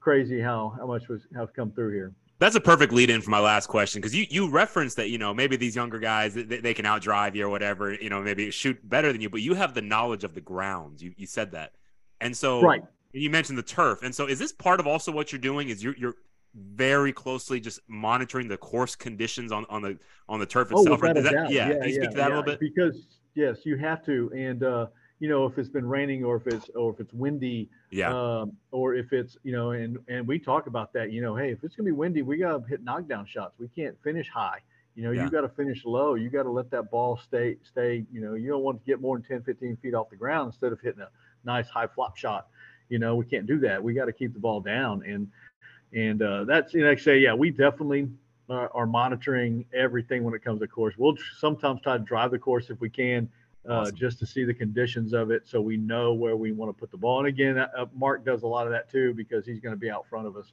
crazy 0.00 0.40
how 0.40 0.74
how 0.78 0.86
much 0.86 1.08
was 1.08 1.22
have 1.34 1.52
come 1.54 1.70
through 1.72 1.92
here. 1.92 2.12
That's 2.40 2.54
a 2.54 2.60
perfect 2.60 2.92
lead 2.92 3.10
in 3.10 3.20
for 3.20 3.30
my 3.30 3.40
last 3.40 3.66
question 3.66 4.00
because 4.00 4.14
you 4.14 4.26
you 4.30 4.48
referenced 4.48 4.96
that 4.96 5.10
you 5.10 5.18
know 5.18 5.34
maybe 5.34 5.56
these 5.56 5.74
younger 5.74 5.98
guys 5.98 6.34
they, 6.34 6.44
they 6.44 6.74
can 6.74 6.84
outdrive 6.84 7.34
you 7.34 7.46
or 7.46 7.48
whatever 7.48 7.94
you 7.94 8.10
know 8.10 8.22
maybe 8.22 8.50
shoot 8.50 8.76
better 8.88 9.12
than 9.12 9.20
you 9.20 9.28
but 9.28 9.40
you 9.40 9.54
have 9.54 9.74
the 9.74 9.82
knowledge 9.82 10.22
of 10.22 10.34
the 10.34 10.40
grounds 10.40 11.02
you 11.02 11.12
you 11.16 11.26
said 11.26 11.50
that 11.50 11.72
and 12.20 12.36
so 12.36 12.62
right 12.62 12.84
you 13.12 13.28
mentioned 13.28 13.58
the 13.58 13.62
turf 13.62 14.04
and 14.04 14.14
so 14.14 14.26
is 14.26 14.38
this 14.38 14.52
part 14.52 14.78
of 14.78 14.86
also 14.86 15.10
what 15.10 15.32
you're 15.32 15.40
doing 15.40 15.68
is 15.68 15.82
you're 15.82 15.96
you're 15.96 16.14
very 16.54 17.12
closely 17.12 17.60
just 17.60 17.80
monitoring 17.88 18.48
the 18.48 18.56
course 18.56 18.94
conditions 18.96 19.52
on 19.52 19.64
on 19.68 19.82
the 19.82 19.98
on 20.28 20.40
the 20.40 20.46
turf 20.46 20.68
oh, 20.72 20.80
itself. 20.80 21.00
that, 21.00 21.14
that, 21.22 21.32
yeah, 21.32 21.48
yeah, 21.48 21.68
yeah, 21.68 21.78
can 21.78 21.88
you 21.88 21.94
speak 21.94 22.04
yeah, 22.04 22.10
to 22.10 22.16
that 22.16 22.22
yeah. 22.22 22.26
a 22.26 22.36
little 22.36 22.42
bit? 22.42 22.60
Because 22.60 23.06
yes, 23.34 23.58
you 23.64 23.76
have 23.76 24.04
to, 24.06 24.30
and 24.34 24.62
uh, 24.62 24.86
you 25.20 25.28
know 25.28 25.46
if 25.46 25.58
it's 25.58 25.68
been 25.68 25.86
raining 25.86 26.24
or 26.24 26.36
if 26.36 26.46
it's 26.46 26.68
or 26.74 26.92
if 26.92 27.00
it's 27.00 27.12
windy, 27.12 27.68
yeah, 27.90 28.12
um, 28.14 28.52
or 28.70 28.94
if 28.94 29.12
it's 29.12 29.36
you 29.42 29.52
know, 29.52 29.70
and 29.72 29.98
and 30.08 30.26
we 30.26 30.38
talk 30.38 30.66
about 30.66 30.92
that. 30.94 31.12
You 31.12 31.20
know, 31.22 31.36
hey, 31.36 31.50
if 31.52 31.64
it's 31.64 31.74
gonna 31.74 31.86
be 31.86 31.92
windy, 31.92 32.22
we 32.22 32.38
gotta 32.38 32.64
hit 32.66 32.82
knockdown 32.82 33.26
shots. 33.26 33.54
We 33.58 33.68
can't 33.68 33.96
finish 34.02 34.28
high. 34.28 34.60
You 34.94 35.04
know, 35.04 35.12
Yeah. 35.12 35.24
you 35.24 35.30
got 35.30 35.42
to 35.42 35.48
finish 35.48 35.84
low. 35.84 36.16
You 36.16 36.28
got 36.28 36.42
to 36.42 36.50
let 36.50 36.72
that 36.72 36.90
ball 36.90 37.16
stay 37.16 37.56
stay. 37.62 38.04
You 38.12 38.20
know, 38.20 38.34
you 38.34 38.48
don't 38.48 38.62
want 38.64 38.80
to 38.80 38.84
get 38.84 39.00
more 39.00 39.16
than 39.16 39.24
10, 39.24 39.42
15 39.42 39.76
feet 39.76 39.94
off 39.94 40.10
the 40.10 40.16
ground 40.16 40.48
instead 40.48 40.72
of 40.72 40.80
hitting 40.80 41.00
a 41.00 41.08
nice 41.44 41.68
high 41.68 41.86
flop 41.86 42.16
shot. 42.16 42.48
You 42.88 42.98
know, 42.98 43.14
we 43.14 43.24
can't 43.24 43.46
do 43.46 43.60
that. 43.60 43.80
We 43.82 43.94
got 43.94 44.06
to 44.06 44.12
keep 44.12 44.32
the 44.32 44.40
ball 44.40 44.60
down, 44.60 45.04
and 45.04 45.28
and 45.92 46.20
uh, 46.20 46.44
that's 46.44 46.74
you 46.74 46.80
know, 46.82 46.88
like 46.88 46.98
I 46.98 47.02
say, 47.02 47.18
yeah, 47.18 47.34
we 47.34 47.50
definitely 47.50 48.08
are, 48.50 48.70
are 48.74 48.86
monitoring 48.86 49.64
everything 49.72 50.24
when 50.24 50.34
it 50.34 50.42
comes 50.42 50.60
to 50.60 50.66
course. 50.66 50.94
We'll 50.98 51.16
sometimes 51.38 51.80
try 51.80 51.96
to 51.96 52.02
drive 52.02 52.32
the 52.32 52.38
course 52.38 52.68
if 52.70 52.80
we 52.80 52.90
can, 52.90 53.28
Awesome. 53.68 53.96
just 53.96 54.18
to 54.20 54.26
see 54.26 54.44
the 54.44 54.54
conditions 54.54 55.12
of 55.12 55.30
it, 55.30 55.46
so 55.46 55.60
we 55.60 55.76
know 55.76 56.14
where 56.14 56.36
we 56.36 56.52
want 56.52 56.74
to 56.74 56.78
put 56.78 56.90
the 56.90 56.96
ball. 56.96 57.18
And 57.18 57.28
again, 57.28 57.58
uh, 57.58 57.86
Mark 57.94 58.24
does 58.24 58.42
a 58.42 58.46
lot 58.46 58.66
of 58.66 58.72
that 58.72 58.90
too 58.90 59.12
because 59.14 59.44
he's 59.44 59.60
going 59.60 59.74
to 59.74 59.78
be 59.78 59.90
out 59.90 60.06
front 60.08 60.26
of 60.26 60.36
us. 60.36 60.52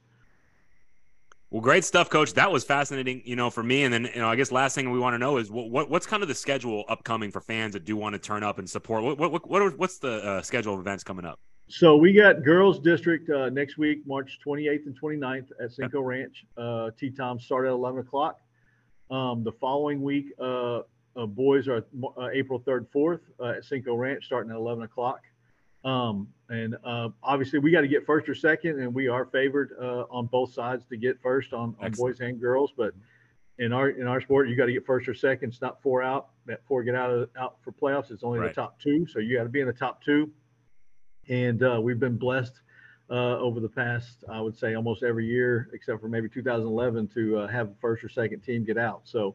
Well, 1.50 1.62
great 1.62 1.84
stuff, 1.84 2.10
Coach. 2.10 2.34
That 2.34 2.50
was 2.50 2.64
fascinating, 2.64 3.22
you 3.24 3.36
know, 3.36 3.50
for 3.50 3.62
me. 3.62 3.84
And 3.84 3.94
then, 3.94 4.10
you 4.12 4.20
know, 4.20 4.28
I 4.28 4.34
guess 4.34 4.50
last 4.50 4.74
thing 4.74 4.90
we 4.90 4.98
want 4.98 5.14
to 5.14 5.18
know 5.18 5.38
is 5.38 5.50
what, 5.50 5.70
what 5.70 5.88
what's 5.88 6.06
kind 6.06 6.22
of 6.22 6.28
the 6.28 6.34
schedule 6.34 6.84
upcoming 6.88 7.30
for 7.30 7.40
fans 7.40 7.72
that 7.74 7.84
do 7.84 7.96
want 7.96 8.14
to 8.14 8.18
turn 8.18 8.42
up 8.42 8.58
and 8.58 8.68
support. 8.68 9.04
What 9.04 9.18
what, 9.18 9.48
what 9.48 9.62
are, 9.62 9.70
what's 9.70 9.98
the 9.98 10.24
uh, 10.24 10.42
schedule 10.42 10.74
of 10.74 10.80
events 10.80 11.04
coming 11.04 11.24
up? 11.24 11.38
So 11.68 11.96
we 11.96 12.12
got 12.12 12.44
girls 12.44 12.78
district 12.78 13.28
uh, 13.30 13.48
next 13.48 13.76
week, 13.78 14.06
March 14.06 14.38
28th 14.44 14.86
and 14.86 15.00
29th 15.00 15.50
at 15.60 15.72
Cinco 15.72 16.00
Ranch. 16.00 16.44
Uh, 16.56 16.90
tee 16.98 17.10
time 17.10 17.40
start 17.40 17.66
at 17.66 17.72
11 17.72 18.00
o'clock. 18.00 18.40
Um, 19.10 19.42
the 19.42 19.52
following 19.52 20.02
week, 20.02 20.26
uh, 21.16 21.26
boys 21.26 21.68
are 21.68 21.84
uh, 22.18 22.28
April 22.32 22.60
3rd, 22.60 22.86
4th 22.94 23.20
uh, 23.40 23.44
at 23.56 23.64
Cinco 23.64 23.94
Ranch 23.94 24.24
starting 24.24 24.50
at 24.50 24.56
11 24.56 24.84
o'clock. 24.84 25.20
Um, 25.84 26.28
and 26.48 26.76
uh, 26.84 27.10
obviously 27.22 27.58
we 27.58 27.70
got 27.70 27.82
to 27.82 27.88
get 27.88 28.04
first 28.04 28.28
or 28.28 28.34
second, 28.34 28.80
and 28.80 28.92
we 28.92 29.08
are 29.08 29.24
favored 29.26 29.72
uh, 29.80 30.04
on 30.10 30.26
both 30.26 30.52
sides 30.52 30.84
to 30.86 30.96
get 30.96 31.20
first 31.22 31.52
on, 31.52 31.76
on 31.80 31.92
boys 31.92 32.20
and 32.20 32.40
girls. 32.40 32.72
But 32.76 32.94
in 33.58 33.72
our 33.72 33.90
in 33.90 34.06
our 34.06 34.20
sport, 34.20 34.48
you 34.48 34.56
got 34.56 34.66
to 34.66 34.72
get 34.72 34.84
first 34.84 35.08
or 35.08 35.14
second. 35.14 35.50
It's 35.50 35.62
not 35.62 35.80
four 35.82 36.02
out. 36.02 36.28
That 36.46 36.60
four 36.66 36.82
get 36.82 36.94
out 36.94 37.10
of 37.10 37.30
out 37.38 37.56
for 37.62 37.72
playoffs. 37.72 38.10
It's 38.10 38.24
only 38.24 38.40
Right. 38.40 38.48
the 38.48 38.60
top 38.60 38.80
two. 38.80 39.06
So 39.06 39.20
you 39.20 39.36
got 39.36 39.44
to 39.44 39.48
be 39.48 39.60
in 39.60 39.66
the 39.66 39.72
top 39.72 40.02
two 40.02 40.30
and 41.28 41.62
uh, 41.62 41.80
we've 41.82 41.98
been 42.00 42.16
blessed 42.16 42.60
uh, 43.10 43.38
over 43.38 43.60
the 43.60 43.68
past, 43.68 44.24
I 44.30 44.40
would 44.40 44.56
say, 44.56 44.74
almost 44.74 45.02
every 45.02 45.26
year, 45.26 45.68
except 45.72 46.00
for 46.00 46.08
maybe 46.08 46.28
2011, 46.28 47.08
to 47.08 47.38
uh, 47.38 47.48
have 47.48 47.70
first 47.80 48.04
or 48.04 48.08
second 48.08 48.40
team 48.40 48.64
get 48.64 48.78
out. 48.78 49.02
So 49.04 49.34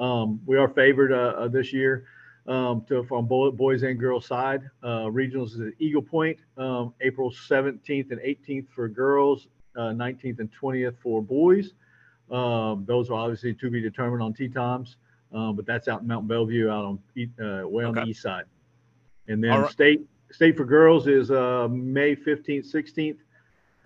um, 0.00 0.40
we 0.46 0.56
are 0.58 0.68
favored 0.68 1.12
uh, 1.12 1.38
uh, 1.38 1.48
this 1.48 1.72
year 1.72 2.06
um, 2.46 2.84
to 2.88 3.04
from 3.04 3.26
bo- 3.26 3.52
boys 3.52 3.82
and 3.82 3.98
girls 3.98 4.26
side. 4.26 4.62
Uh, 4.82 5.06
regionals 5.06 5.54
is 5.54 5.60
at 5.60 5.72
Eagle 5.78 6.02
Pointe, 6.02 6.38
um, 6.56 6.94
April 7.00 7.30
17th 7.30 8.10
and 8.10 8.20
18th 8.20 8.66
for 8.74 8.88
girls, 8.88 9.48
uh, 9.76 9.92
19th 9.92 10.40
and 10.40 10.50
20th 10.60 10.96
for 11.02 11.22
boys. 11.22 11.72
Um, 12.30 12.84
those 12.86 13.10
are 13.10 13.14
obviously 13.14 13.54
to 13.54 13.70
be 13.70 13.80
determined 13.80 14.22
on 14.22 14.32
tee 14.32 14.48
times, 14.48 14.96
um, 15.32 15.56
but 15.56 15.66
that's 15.66 15.88
out 15.88 16.02
in 16.02 16.08
Mont 16.08 16.26
Belvieu, 16.26 16.70
out 16.70 16.84
on 16.84 16.98
uh, 17.38 17.68
way 17.68 17.84
on 17.84 17.94
the 17.94 18.04
east 18.04 18.22
side. 18.22 18.44
And 19.28 19.42
then 19.42 19.62
right. 19.62 19.70
state 19.70 20.00
state 20.30 20.56
for 20.56 20.64
girls 20.64 21.06
is 21.06 21.30
uh, 21.30 21.68
May 21.70 22.16
15th, 22.16 22.72
16th. 22.72 23.18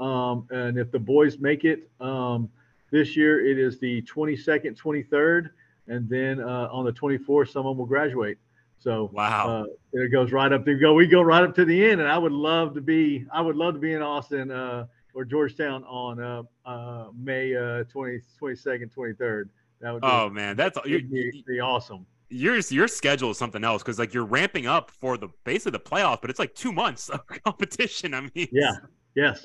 Um, 0.00 0.46
and 0.50 0.78
if 0.78 0.90
the 0.90 0.98
boys 0.98 1.38
make 1.38 1.64
it 1.64 1.90
um, 2.00 2.48
this 2.90 3.16
year, 3.16 3.44
it 3.44 3.58
is 3.58 3.78
the 3.78 4.02
22nd, 4.02 4.76
23rd. 4.76 5.50
And 5.88 6.08
then 6.08 6.40
uh, 6.40 6.68
on 6.70 6.84
the 6.84 6.92
24th, 6.92 7.50
someone 7.50 7.76
will 7.76 7.86
graduate. 7.86 8.38
So 8.80 9.10
wow, 9.12 9.64
uh, 9.64 9.64
it 9.92 10.12
goes 10.12 10.30
right 10.30 10.52
up 10.52 10.64
There 10.64 10.76
go. 10.76 10.94
We 10.94 11.06
go 11.06 11.20
right 11.20 11.42
up 11.42 11.54
to 11.56 11.64
the 11.64 11.90
end, 11.90 12.00
and 12.00 12.08
I 12.08 12.16
would 12.16 12.32
love 12.32 12.74
to 12.74 12.80
be. 12.80 13.26
I 13.32 13.40
would 13.40 13.56
love 13.56 13.74
to 13.74 13.80
be 13.80 13.92
in 13.92 14.02
Austin 14.02 14.52
uh, 14.52 14.86
or 15.14 15.24
Georgetown 15.24 15.82
on 15.84 16.20
uh, 16.20 16.42
uh, 16.64 17.08
May 17.16 17.56
uh, 17.56 17.84
20, 17.84 18.20
22nd, 18.40 18.94
23rd. 18.94 19.48
That 19.80 19.92
would. 19.94 20.02
Be, 20.02 20.08
oh 20.08 20.30
man, 20.30 20.56
that's 20.56 20.78
be, 20.82 21.42
be 21.46 21.60
awesome. 21.60 22.06
Your 22.30 22.58
your 22.58 22.86
schedule 22.86 23.30
is 23.30 23.38
something 23.38 23.64
else 23.64 23.82
because 23.82 23.98
like 23.98 24.14
you're 24.14 24.24
ramping 24.24 24.66
up 24.66 24.92
for 24.92 25.16
the 25.16 25.28
basically 25.42 25.72
the 25.72 25.80
playoff, 25.80 26.20
but 26.20 26.30
it's 26.30 26.38
like 26.38 26.54
two 26.54 26.72
months 26.72 27.08
of 27.08 27.26
competition. 27.44 28.14
I 28.14 28.20
mean, 28.20 28.48
yeah, 28.52 28.74
yes. 29.16 29.44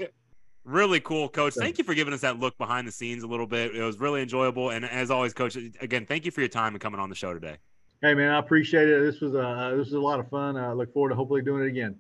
Really 0.66 1.02
cool, 1.02 1.28
coach. 1.28 1.56
Thank 1.56 1.78
you 1.78 1.84
for 1.84 1.94
giving 1.94 2.14
us 2.14 2.22
that 2.22 2.40
look 2.40 2.58
behind 2.58 2.88
the 2.88 2.92
scenes 2.92 3.24
a 3.24 3.28
little 3.28 3.48
bit. 3.48 3.76
It 3.76 3.84
was 3.84 4.00
really 4.00 4.22
enjoyable. 4.22 4.70
And 4.70 4.86
as 4.86 5.12
always, 5.12 5.34
coach, 5.34 5.56
again, 5.56 6.06
thank 6.06 6.26
you 6.26 6.32
for 6.32 6.40
your 6.40 6.48
time 6.48 6.74
and 6.74 6.82
coming 6.82 7.02
on 7.02 7.10
the 7.10 7.16
show 7.16 7.34
today. 7.34 7.58
Hey 8.02 8.14
man, 8.14 8.32
I 8.32 8.40
appreciate 8.40 8.90
it. 8.90 9.02
This 9.02 9.22
was 9.22 9.34
a 9.34 9.40
uh, 9.40 9.70
this 9.72 9.86
was 9.86 9.94
a 9.94 10.00
lot 10.00 10.20
of 10.20 10.30
fun. 10.30 10.58
I 10.58 10.74
look 10.74 10.94
forward 10.94 11.10
to 11.10 11.16
hopefully 11.16 11.42
doing 11.42 11.64
it 11.64 11.68
again. 11.68 11.96